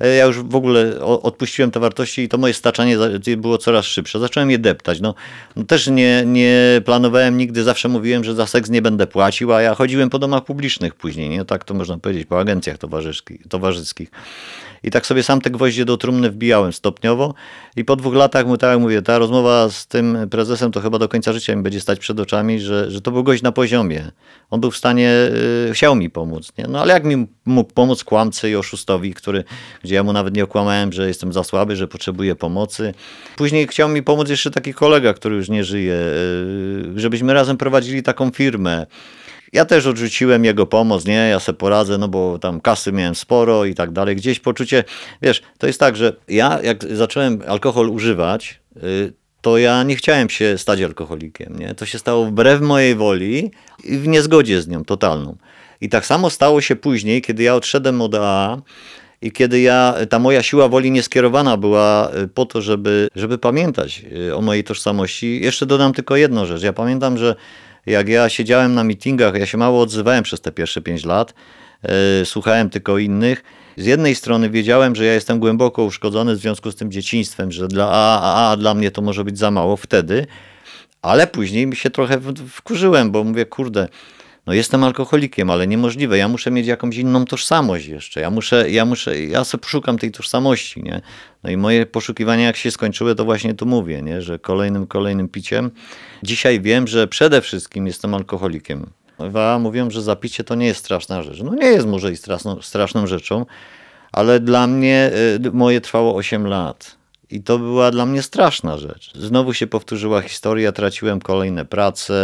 [0.00, 3.84] E, Ja już w ogóle odpuściłem te wartości i to moje staczanie za- było coraz
[3.84, 4.18] szybsze.
[4.18, 5.00] Zacząłem je deptać.
[5.00, 5.14] No,
[5.56, 9.62] no też nie, nie planowałem nigdy, zawsze mówiłem, że za seks nie będę płacił, a
[9.62, 11.44] ja chodziłem po domach publicznych później, nie?
[11.44, 13.40] Tak to można powiedzieć, po agencjach towarzyskich.
[13.48, 14.10] towarzyskich.
[14.82, 17.34] I tak sobie sam te gwoździe do trumny wbijałem stopniowo
[17.76, 21.08] i po dwóch latach, mu tak mówię, ta rozmowa z tym prezesem to chyba do
[21.08, 24.10] końca życia mi będzie stać przed oczami, że, że to był gość na poziomie.
[24.50, 25.12] On był w stanie,
[25.70, 26.64] y, chciał mi pomóc, nie?
[26.68, 29.44] No ale jak mi mógł pomóc kłamcy i oszustowi, który,
[29.84, 32.94] gdzie ja mu nawet nie okłamałem, że jestem za słaby, że potrzebuję pomocy.
[33.36, 38.02] Później chciał mi pomóc jeszcze taki kolega, który już nie żyje, y, żebyśmy razem prowadzili
[38.02, 38.86] taką firmę.
[39.52, 43.64] Ja też odrzuciłem jego pomoc, nie, ja se poradzę, no bo tam kasy miałem sporo
[43.64, 44.16] i tak dalej.
[44.16, 44.84] Gdzieś poczucie,
[45.22, 50.30] wiesz, to jest tak, że ja jak zacząłem alkohol używać, y, to ja nie chciałem
[50.30, 51.74] się stać alkoholikiem, nie?
[51.74, 53.50] To się stało wbrew mojej woli
[53.84, 55.36] i w niezgodzie z nią totalną.
[55.80, 58.62] I tak samo stało się później, kiedy ja odszedłem od AA
[59.22, 64.02] i kiedy ja, ta moja siła woli nieskierowana była y, po to, żeby, żeby pamiętać
[64.28, 65.40] y, o mojej tożsamości.
[65.42, 66.62] Jeszcze dodam tylko jedną rzecz.
[66.62, 67.34] Ja pamiętam, że
[67.88, 71.34] jak ja siedziałem na meetingach, ja się mało odzywałem przez te pierwsze pięć lat,
[72.22, 73.42] y, słuchałem tylko innych.
[73.76, 77.68] Z jednej strony wiedziałem, że ja jestem głęboko uszkodzony w związku z tym dzieciństwem, że
[77.68, 80.26] dla A, a, a dla mnie to może być za mało wtedy,
[81.02, 83.88] ale później mi się trochę wkurzyłem, bo mówię, kurde,
[84.48, 88.84] no jestem alkoholikiem, ale niemożliwe, ja muszę mieć jakąś inną tożsamość jeszcze, ja muszę, ja
[88.84, 91.00] muszę, ja sobie poszukam tej tożsamości, nie?
[91.42, 94.22] No i moje poszukiwania jak się skończyły, to właśnie tu mówię, nie?
[94.22, 95.70] Że kolejnym, kolejnym piciem.
[96.22, 98.90] Dzisiaj wiem, że przede wszystkim jestem alkoholikiem.
[99.34, 101.42] A mówią, że zapicie to nie jest straszna rzecz.
[101.42, 103.46] No nie jest może i straszną, straszną rzeczą,
[104.12, 105.10] ale dla mnie
[105.46, 106.96] y, moje trwało 8 lat.
[107.30, 109.12] I to była dla mnie straszna rzecz.
[109.14, 112.14] Znowu się powtórzyła historia, traciłem kolejne prace,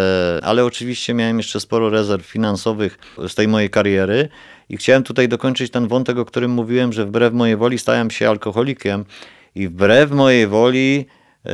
[0.43, 2.99] ale oczywiście miałem jeszcze sporo rezerw finansowych
[3.29, 4.29] z tej mojej kariery
[4.69, 8.29] i chciałem tutaj dokończyć ten wątek, o którym mówiłem, że wbrew mojej woli stałem się
[8.29, 9.05] alkoholikiem
[9.55, 11.07] i wbrew mojej woli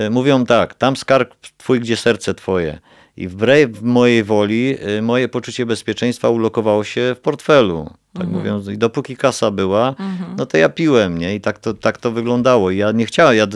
[0.07, 2.79] y, mówią tak, tam skarb twój, gdzie serce twoje.
[3.21, 7.91] I wbrew mojej woli y, moje poczucie bezpieczeństwa ulokowało się w portfelu.
[8.13, 9.95] Tak mówiąc, i dopóki kasa była,
[10.39, 11.35] no to ja piłem, nie?
[11.35, 12.71] I tak to, tak to wyglądało.
[12.71, 13.47] I ja nie chciałem, ja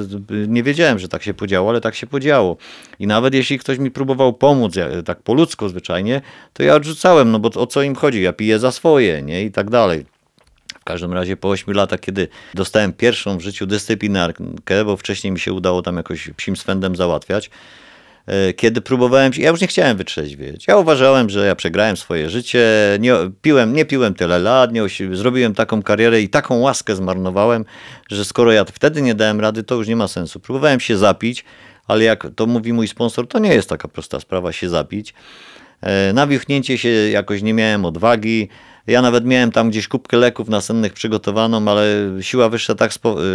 [0.48, 2.56] nie wiedziałem, że tak się podziało, ale tak się podziało.
[2.98, 7.30] I nawet jeśli ktoś mi próbował pomóc, ja, tak po ludzku zwyczajnie, to ja odrzucałem,
[7.30, 8.22] no bo o co im chodzi?
[8.22, 9.44] Ja piję za swoje, nie?
[9.44, 10.06] I tak dalej.
[10.80, 15.40] W każdym razie po 8 latach, kiedy dostałem pierwszą w życiu dyscyplinarkę, bo wcześniej mi
[15.40, 17.50] się udało tam jakoś psim swędem załatwiać,
[18.56, 20.66] kiedy próbowałem, ja już nie chciałem wytrzeźwieć.
[20.68, 22.66] Ja uważałem, że ja przegrałem swoje życie,
[23.00, 27.64] nie, piłem, nie piłem tyle lat, nie, zrobiłem taką karierę i taką łaskę zmarnowałem,
[28.10, 30.40] że skoro ja wtedy nie dałem rady, to już nie ma sensu.
[30.40, 31.44] Próbowałem się zapić,
[31.86, 35.14] ale jak to mówi mój sponsor, to nie jest taka prosta sprawa się zapić.
[35.80, 38.48] E, Na wichnięcie się jakoś nie miałem odwagi.
[38.86, 41.86] Ja nawet miałem tam gdzieś kubkę leków nasennych przygotowaną, ale
[42.20, 42.92] siła wyższa tak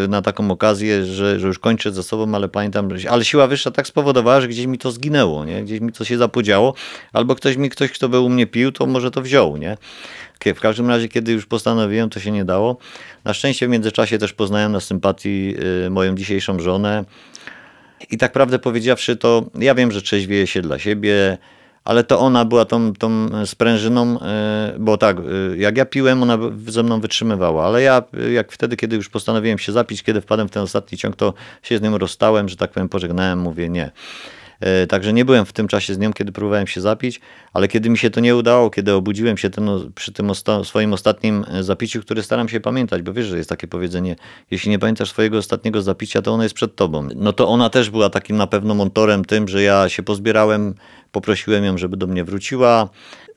[0.09, 3.87] na taką okazję, że, że już kończę ze sobą, ale pamiętam, ale siła wyższa tak
[3.87, 5.63] spowodowała, że gdzieś mi to zginęło, nie?
[5.63, 6.73] gdzieś mi to się zapodziało,
[7.13, 9.77] albo ktoś mi, ktoś kto był u mnie pił, to może to wziął, nie?
[10.55, 12.77] W każdym razie, kiedy już postanowiłem, to się nie dało.
[13.23, 17.05] Na szczęście w międzyczasie też poznałem na sympatii y, moją dzisiejszą żonę,
[18.11, 21.37] i tak prawdę powiedziawszy, to ja wiem, że trzeźwieje się dla siebie,
[21.83, 25.21] ale to ona była tą, tą sprężyną, e, bo tak, e,
[25.57, 29.57] jak ja piłem, ona ze mną wytrzymywała, ale ja e, jak wtedy, kiedy już postanowiłem
[29.57, 32.71] się zapić, kiedy wpadłem w ten ostatni ciąg, to się z nią rozstałem, że tak
[32.71, 33.91] powiem, pożegnałem, mówię nie.
[34.59, 37.21] E, Także nie byłem w tym czasie z nią, kiedy próbowałem się zapić,
[37.53, 40.93] ale kiedy mi się to nie udało, kiedy obudziłem się ten, przy tym osta- swoim
[40.93, 44.15] ostatnim e, zapiciu, który staram się pamiętać, bo wiesz, że jest takie powiedzenie,
[44.51, 47.07] jeśli nie pamiętasz swojego ostatniego zapicia, to ono jest przed tobą.
[47.15, 50.75] No to ona też była takim na pewno montorem tym, że ja się pozbierałem,
[51.11, 52.89] poprosiłem ją, żeby do mnie wróciła.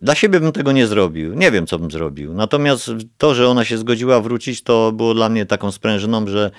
[0.03, 1.35] Dla siebie bym tego nie zrobił.
[1.35, 2.35] Nie wiem, co bym zrobił.
[2.35, 6.51] Natomiast to, że ona się zgodziła wrócić, to było dla mnie taką sprężyną, że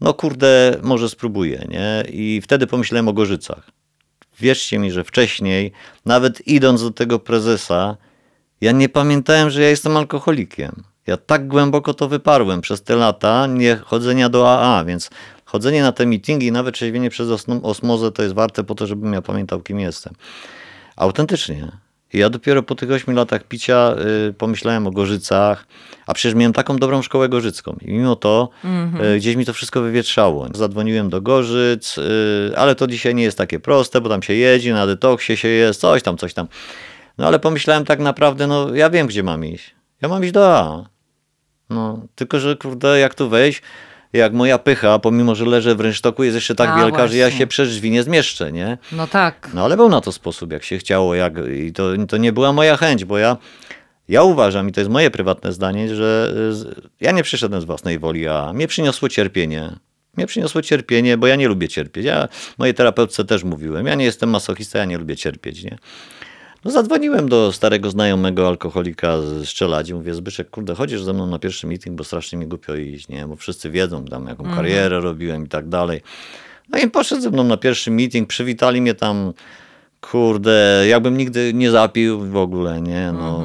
[0.00, 2.04] no kurde, może spróbuję, nie?
[2.10, 3.70] I wtedy pomyślałem o Gorzycach.
[4.40, 5.72] Wierzcie mi, że wcześniej,
[6.04, 7.96] nawet idąc do tego prezesa,
[8.60, 10.82] ja nie pamiętałem, że ja jestem alkoholikiem.
[11.06, 15.10] Ja tak głęboko to wyparłem przez te lata nie chodzenia do AA, więc
[15.52, 19.12] chodzenie na te meetingi i nawet trzeźwienie przez osmozę to jest warte po to, żebym
[19.12, 20.14] ja pamiętał, kim jestem.
[20.96, 21.72] Autentycznie.
[22.12, 23.94] Ja dopiero po tych 8 latach picia
[24.28, 25.66] y, pomyślałem o Gorzycach,
[26.06, 27.76] a przecież miałem taką dobrą szkołę gorzycką.
[27.80, 28.48] I mimo to
[29.14, 30.48] y, gdzieś mi to wszystko wywietrzało.
[30.54, 34.72] Zadzwoniłem do Gorzyc, y, ale to dzisiaj nie jest takie proste, bo tam się jedzie,
[34.72, 36.46] na detoksie się jest, coś tam, coś tam.
[37.18, 39.74] No ale pomyślałem tak naprawdę, no ja wiem, gdzie mam iść.
[40.02, 40.86] Ja mam iść do A.
[41.70, 43.62] No, tylko że kurde, jak tu wejść,
[44.12, 47.24] jak moja pycha, pomimo że leżę w rynsztoku, jest jeszcze tak A, wielka, że ja
[47.24, 47.38] właśnie.
[47.38, 48.78] się przez drzwi nie zmieszczę, nie?
[48.92, 49.50] No tak.
[49.54, 52.52] No ale był na to sposób, jak się chciało, jak, i to, to nie była
[52.52, 53.36] moja chęć, bo ja,
[54.08, 56.34] ja uważam, i to jest moje prywatne zdanie, że
[57.00, 59.72] ja nie przyszedłem z własnej woli, a mnie przyniosło cierpienie.
[60.16, 62.04] Mnie przyniosło cierpienie, bo ja nie lubię cierpieć.
[62.04, 65.78] Ja mojej terapeutce też mówiłem, ja nie jestem masochista, ja nie lubię cierpieć, nie?
[66.64, 69.94] No zadzwoniłem do starego znajomego alkoholika z Szczeladzi.
[69.94, 73.26] Mówię, Zbyszek, kurde, chodzisz ze mną na pierwszy meeting, bo strasznie mi głupio iść, nie?
[73.26, 76.00] Bo wszyscy wiedzą tam, jaką karierę robiłem i tak dalej.
[76.68, 79.32] No i poszedł ze mną na pierwszy meeting, przywitali mnie tam,
[80.00, 83.12] kurde, jakbym nigdy nie zapił w ogóle, nie?
[83.12, 83.44] No,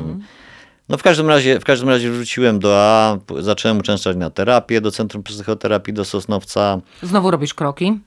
[0.89, 4.91] no w każdym razie, w każdym razie wróciłem do A, zacząłem uczęszczać na terapię do
[4.91, 7.99] Centrum Psychoterapii do Sosnowca, Znowu robisz kroki.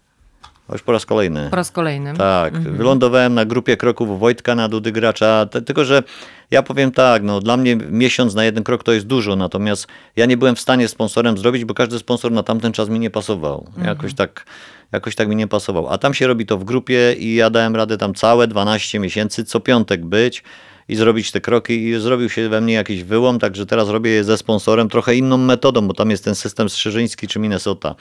[0.72, 1.50] Już po raz kolejny.
[1.50, 2.14] Po raz kolejny.
[2.14, 6.02] Tak, wylądowałem na grupie kroków Wojtka na Dudy Gracza, tylko że
[6.50, 10.26] ja powiem tak, no dla mnie miesiąc na jeden krok to jest dużo, natomiast ja
[10.26, 13.66] nie byłem w stanie sponsorem zrobić, bo każdy sponsor na tamten czas mi nie pasował.
[13.84, 14.44] Jakoś tak
[14.92, 15.88] jakoś tak mi nie pasował.
[15.88, 19.44] A tam się robi to w grupie i ja dałem radę tam całe 12 miesięcy,
[19.44, 20.42] co piątek być
[20.88, 24.24] i zrobić te kroki i zrobił się we mnie jakiś wyłom, także teraz robię je
[24.24, 27.94] ze sponsorem trochę inną metodą, bo tam jest ten system strzyżyński czy Minnesota.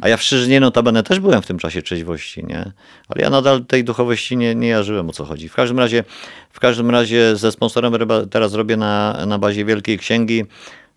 [0.00, 2.72] A ja w Strzyżynie notabene też byłem w tym czasie trzeźwości, nie?
[3.08, 5.48] Ale ja nadal tej duchowości nie, nie jarzyłem, o co chodzi.
[5.48, 6.04] W każdym razie,
[6.50, 7.92] w każdym razie ze sponsorem
[8.30, 10.44] teraz robię na, na bazie Wielkiej Księgi.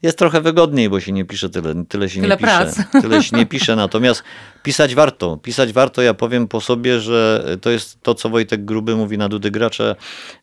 [0.02, 2.48] Jest trochę wygodniej, bo się nie pisze tyle, tyle się Tyle nie pisze.
[2.58, 2.76] prac.
[3.02, 4.24] Tyle się nie pisze, natomiast
[4.64, 5.38] pisać warto.
[5.38, 9.30] Pisać warto, ja powiem po sobie, że to jest to, co Wojtek Gruby mówi na
[9.30, 9.96] Dudy Gracze,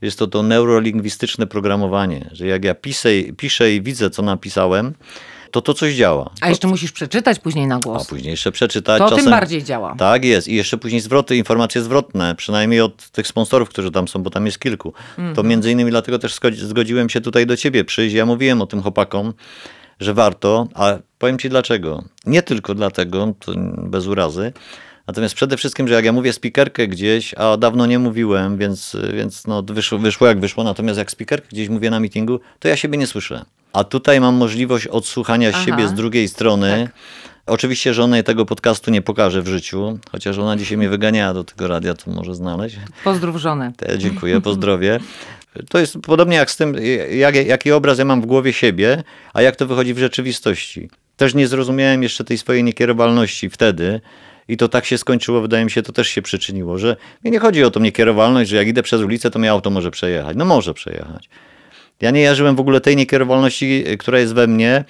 [0.02, 4.94] jest to to neurolingwistyczne programowanie, że jak ja piszę, piszę i widzę, co napisałem,
[5.54, 6.30] to to coś działa.
[6.40, 8.06] A jeszcze musisz przeczytać później na A głos.
[8.06, 8.98] później jeszcze przeczytać.
[8.98, 9.24] To czasem...
[9.24, 9.94] tym bardziej działa.
[9.98, 10.48] Tak jest.
[10.48, 14.46] I jeszcze później zwroty, informacje zwrotne, przynajmniej od tych sponsorów, którzy tam są, bo tam
[14.46, 14.92] jest kilku.
[15.16, 15.46] To Mhm.
[15.48, 18.14] między innymi dlatego też zgodzi- zgodziłem się tutaj do ciebie przyjść.
[18.14, 19.32] Ja mówiłem o tym chłopakom,
[20.00, 22.04] że warto, a powiem Ci dlaczego.
[22.26, 24.52] Nie tylko dlatego, to bez urazy,
[25.06, 29.46] natomiast przede wszystkim, że jak ja mówię spikerkę gdzieś, a dawno nie mówiłem, więc, więc
[29.46, 32.98] no wyszło, wyszło jak wyszło, natomiast jak spikerkę gdzieś mówię na meetingu, to ja siebie
[32.98, 33.44] nie słyszę.
[33.74, 35.64] A tutaj mam możliwość odsłuchania Aha.
[35.64, 36.88] siebie z drugiej strony.
[37.46, 41.68] Oczywiście żonej tego podcastu nie pokażę w życiu, chociaż ona dzisiaj mnie wyganiała do tego
[41.68, 42.76] radia, to może znaleźć.
[43.04, 43.72] Pozdrów żonę.
[43.76, 45.00] Te, dziękuję, pozdrowie.
[45.68, 46.76] To jest podobnie jak z tym,
[47.10, 49.02] jak, jaki obraz ja mam w głowie siebie,
[49.32, 50.90] a jak to wychodzi w rzeczywistości.
[51.16, 54.00] Też nie zrozumiałem jeszcze tej swojej niekierowalności wtedy
[54.48, 57.38] i to tak się skończyło, wydaje mi się, to też się przyczyniło, że mnie nie
[57.38, 60.36] chodzi o tą niekierowalność, że jak idę przez ulicę, to mnie auto może przejechać.
[60.36, 61.28] No może przejechać.
[62.00, 64.84] Ja nie jarzyłem w ogóle tej niekierowalności, y, która jest we mnie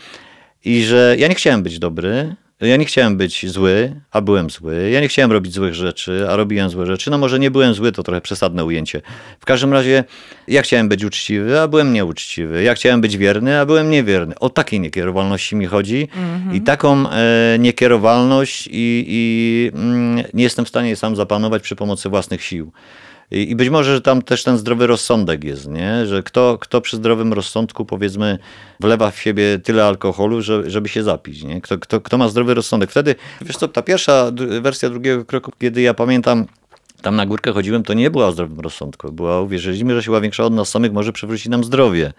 [0.65, 4.91] i że ja nie chciałem być dobry, ja nie chciałem być zły, a byłem zły.
[4.91, 7.11] Ja nie chciałem robić złych rzeczy, a robiłem złe rzeczy.
[7.11, 9.01] No może nie byłem zły, to trochę przesadne ujęcie.
[9.41, 10.05] W każdym razie
[10.49, 12.63] ja chciałem być uczciwy, a byłem nieuczciwy.
[12.63, 14.35] Ja chciałem być wierny, a byłem niewierny.
[14.39, 16.09] O takiej niekierowalności mi chodzi
[16.53, 22.09] i taką e, niekierowalność i, i mm, nie jestem w stanie sam zapanować przy pomocy
[22.09, 22.73] własnych sił.
[23.35, 26.07] I być może, że tam też ten zdrowy rozsądek jest, nie?
[26.07, 28.39] że kto, kto przy zdrowym rozsądku powiedzmy
[28.81, 31.43] wlewa w siebie tyle alkoholu, że, żeby się zapić.
[31.43, 31.61] Nie?
[31.61, 32.91] Kto, kto, kto ma zdrowy rozsądek.
[32.91, 34.31] Wtedy, wiesz co, ta pierwsza
[34.61, 36.47] wersja drugiego kroku, kiedy ja pamiętam,
[37.03, 39.13] tam na górkę chodziłem, to nie była o zdrowym rozsądku.
[39.13, 42.13] Była, uwierzyliśmy, że siła większa od nas samych może przywrócić nam zdrowie.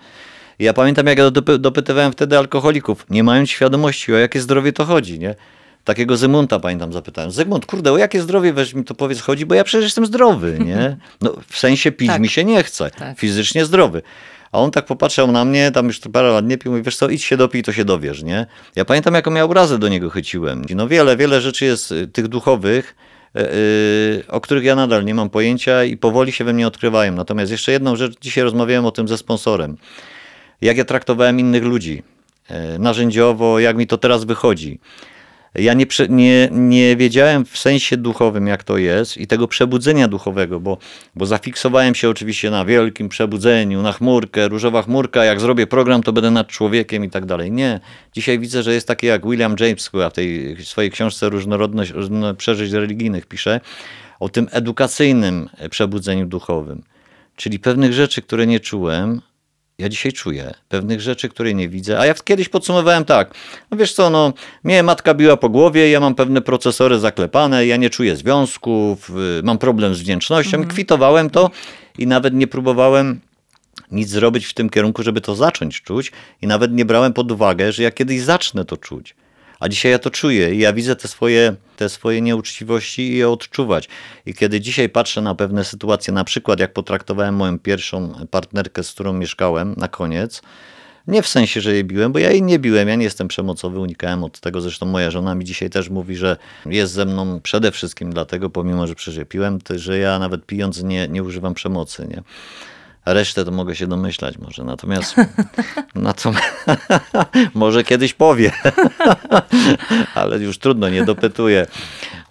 [0.60, 4.74] I ja pamiętam, jak ja dopy- dopytywałem wtedy alkoholików, nie mając świadomości, o jakie zdrowie
[4.74, 5.36] to chodzi, nie?
[5.86, 7.32] Takiego Zygmunta pamiętam zapytałem.
[7.32, 10.58] Zygmunt, kurde, o jakie zdrowie weź mi to powiedz chodzi, bo ja przecież jestem zdrowy,
[10.66, 10.98] nie?
[11.22, 12.22] No, w sensie pić Tak.
[12.22, 12.90] mi się nie chce.
[12.92, 13.20] Tak.
[13.20, 14.02] Fizycznie zdrowy.
[14.52, 17.10] A on tak popatrzył na mnie, tam już parę lat nie pił, mówi, wiesz co,
[17.10, 18.46] idź się dopij, to się dowiesz, nie?
[18.76, 20.66] Ja pamiętam, jaką ja urazę do niego chyciłem.
[20.76, 22.96] No wiele, wiele rzeczy jest y, tych duchowych,
[23.36, 27.14] y, y, o których ja nadal nie mam pojęcia i powoli się we mnie odkrywają.
[27.14, 29.78] Natomiast jeszcze jedną rzecz, dzisiaj rozmawiałem o tym ze sponsorem.
[30.62, 32.04] Jak ja traktowałem innych ludzi,
[32.80, 34.80] narzędziowo, jak mi to teraz wychodzi.
[35.56, 40.60] Ja nie, nie, nie wiedziałem w sensie duchowym, jak to jest i tego przebudzenia duchowego,
[40.60, 40.78] bo,
[41.16, 46.14] bo zafiksowałem się oczywiście na wielkim przebudzeniu, na chmurkę, różowa chmurka, jak zrobię program, to
[46.14, 47.52] będę nad człowiekiem i tak dalej.
[47.52, 47.80] Nie.
[48.14, 52.34] Dzisiaj widzę, że jest takie jak William James chyba w tej swojej książce Różnorodność różno-
[52.34, 53.62] przeżyć religijnych pisze,
[54.20, 56.84] o tym edukacyjnym przebudzeniu duchowym.
[57.36, 59.22] Czyli pewnych rzeczy, które nie czułem,
[59.78, 62.00] ja dzisiaj czuję pewnych rzeczy, które nie widzę.
[62.00, 63.34] A ja kiedyś podsumowałem tak.
[63.72, 67.78] No wiesz co, no, mnie matka biła po głowie, ja mam pewne procesory zaklepane, ja
[67.78, 70.64] nie czuję związków, y, mam problem z wdzięcznością.
[70.64, 71.52] I Kwitowałem to
[71.98, 73.20] i nawet nie próbowałem
[73.92, 76.12] nic zrobić w tym kierunku, żeby to zacząć czuć.
[76.42, 79.16] I nawet nie brałem pod uwagę, że ja kiedyś zacznę to czuć.
[79.66, 83.30] A dzisiaj ja to czuję i ja widzę te swoje, te swoje nieuczciwości i je
[83.30, 83.90] odczuwać.
[84.26, 88.92] I kiedy dzisiaj patrzę na pewne sytuacje, na przykład jak potraktowałem moją pierwszą partnerkę, z
[88.92, 90.42] którą mieszkałem na koniec,
[91.08, 93.80] nie w sensie, że jej biłem, bo ja jej nie biłem, ja nie jestem przemocowy,
[93.80, 94.62] unikałem od tego.
[94.62, 98.88] Zresztą moja żona mi dzisiaj też mówi, że jest ze mną przede wszystkim dlatego, pomimo,
[98.88, 102.08] że przecież ja piłem, to, że ja nawet pijąc nie, nie używam przemocy.
[102.08, 102.24] Nie?
[103.06, 104.64] Resztę to mogę się domyślać może.
[104.64, 105.16] Natomiast,
[105.96, 106.66] natomiast
[107.54, 108.52] może kiedyś powie,
[110.16, 111.68] ale już trudno, nie dopytuję,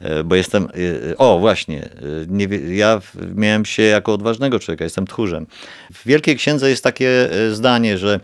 [0.01, 0.69] e, bo jestem,
[1.11, 1.91] e, o właśnie, e,
[2.29, 2.47] nie,
[2.77, 3.01] ja
[3.35, 5.47] miałem się jako odważnego człowieka, jestem tchórzem.
[5.93, 8.21] W Wielkiej Księdze jest takie e, zdanie, że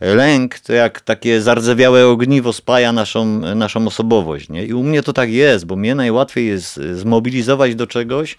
[0.00, 4.48] lęk to jak takie zardzewiałe ogniwo spaja naszą, naszą osobowość.
[4.48, 4.64] Nie?
[4.64, 8.36] I u mnie to tak jest, bo mnie najłatwiej jest zmobilizować do czegoś,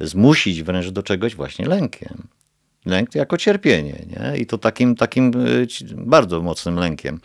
[0.00, 2.26] zmusić wręcz do czegoś właśnie lękiem.
[2.86, 4.38] Lęk jako cierpienie, nie?
[4.38, 5.32] I to takim, takim
[5.68, 7.20] ci- bardzo mocnym lękiem.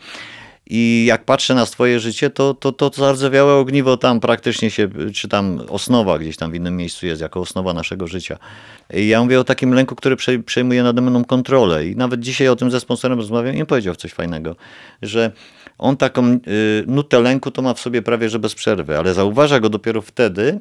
[0.70, 5.28] I jak patrzę na swoje życie, to, to, to zardzewiałe ogniwo tam praktycznie się, czy
[5.28, 8.38] tam osnowa gdzieś tam w innym miejscu jest, jako osnowa naszego życia.
[8.94, 11.86] I ja mówię o takim lęku, który prze- przejmuje nade mną kontrolę.
[11.86, 14.56] I nawet dzisiaj o tym ze sponsorem rozmawiam i on powiedział coś fajnego,
[15.02, 15.32] że
[15.78, 16.38] on taką y,
[16.86, 20.60] nutę lęku to ma w sobie prawie że bez przerwy, ale zauważa go dopiero wtedy,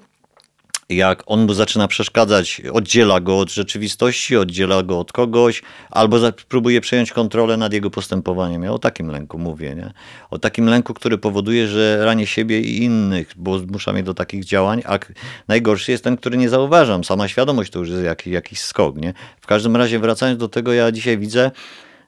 [0.89, 6.17] jak on mu zaczyna przeszkadzać, oddziela go od rzeczywistości, oddziela go od kogoś, albo
[6.49, 8.63] próbuje przejąć kontrolę nad jego postępowaniem.
[8.63, 9.93] Ja o takim lęku mówię, nie?
[10.29, 14.45] O takim lęku, który powoduje, że ranię siebie i innych, bo zmusza mnie do takich
[14.45, 14.99] działań, a
[15.47, 17.03] najgorszy jest ten, który nie zauważam.
[17.03, 19.13] Sama świadomość to już jest jakiś, jakiś skok, nie?
[19.41, 21.51] W każdym razie wracając do tego, ja dzisiaj widzę,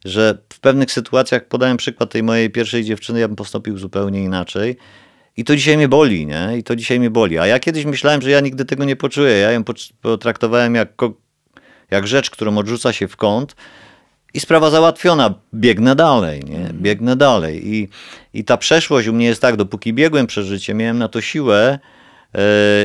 [0.06, 4.78] że w pewnych sytuacjach, podałem przykład tej mojej pierwszej dziewczyny, ja bym postąpił zupełnie inaczej.
[5.38, 6.58] I to dzisiaj mnie boli, nie?
[6.58, 7.38] I to dzisiaj mnie boli.
[7.38, 9.38] A ja kiedyś myślałem, że ja nigdy tego nie poczuję.
[9.38, 9.64] Ja ją
[10.02, 10.90] potraktowałem jak,
[11.92, 13.56] jak rzecz, którą odrzuca się w kąt
[14.34, 15.34] i sprawa załatwiona.
[15.54, 16.70] Biegnę dalej, nie?
[16.74, 17.76] Biegnę dalej.
[17.76, 17.90] I,
[18.34, 21.80] I ta przeszłość u mnie jest tak, dopóki biegłem przez życie, miałem na to siłę,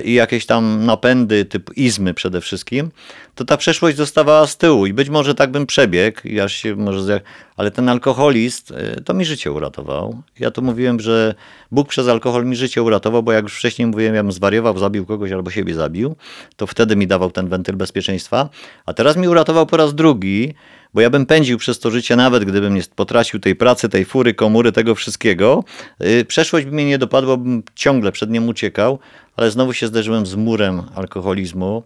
[0.05, 2.91] i jakieś tam napędy typu izmy przede wszystkim,
[3.35, 7.21] to ta przeszłość zostawała z tyłu i być może tak bym przebiegł, ja się może,
[7.57, 10.23] ale ten alkoholizm e, to mi życie uratował.
[10.39, 11.35] Ja tu mówiłem, że
[11.71, 15.07] Bóg przez alkohol mi życie uratował, bo jak już wcześniej mówiłem, ja bym zwariował, zabił
[15.07, 16.17] kogoś albo siebie zabił,
[16.57, 18.49] to wtedy mi dawał ten wentyl bezpieczeństwa,
[18.87, 20.55] a teraz mi uratował po raz drugi,
[20.95, 24.35] bo ja bym pędził przez to życie, nawet gdybym nie potracił tej pracy, tej fury,
[24.35, 25.65] komury, tego wszystkiego.
[26.01, 28.99] Yy, Przeszłość by mnie nie dopadła, bym ciągle przed nią uciekał,
[29.37, 31.83] ale znowu się zderzyłem z murem alkoholizmu.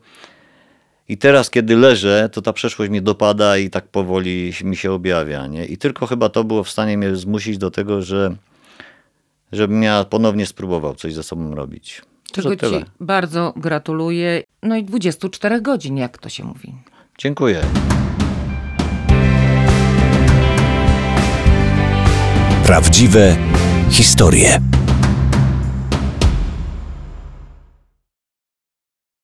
[1.08, 5.46] I teraz, kiedy leżę, to ta przeszłość mnie dopada i tak powoli mi się objawia.
[5.46, 5.66] Nie?
[5.66, 8.36] I tylko chyba to było w stanie mnie zmusić do tego, że
[9.52, 12.02] żebym ja ponownie spróbował coś ze sobą robić.
[12.32, 14.42] Czego ci bardzo gratuluję.
[14.62, 16.74] No i 24 godzin, jak to się mówi.
[17.18, 17.62] Dziękuję.
[22.66, 23.36] Prawdziwe
[23.90, 24.60] historie.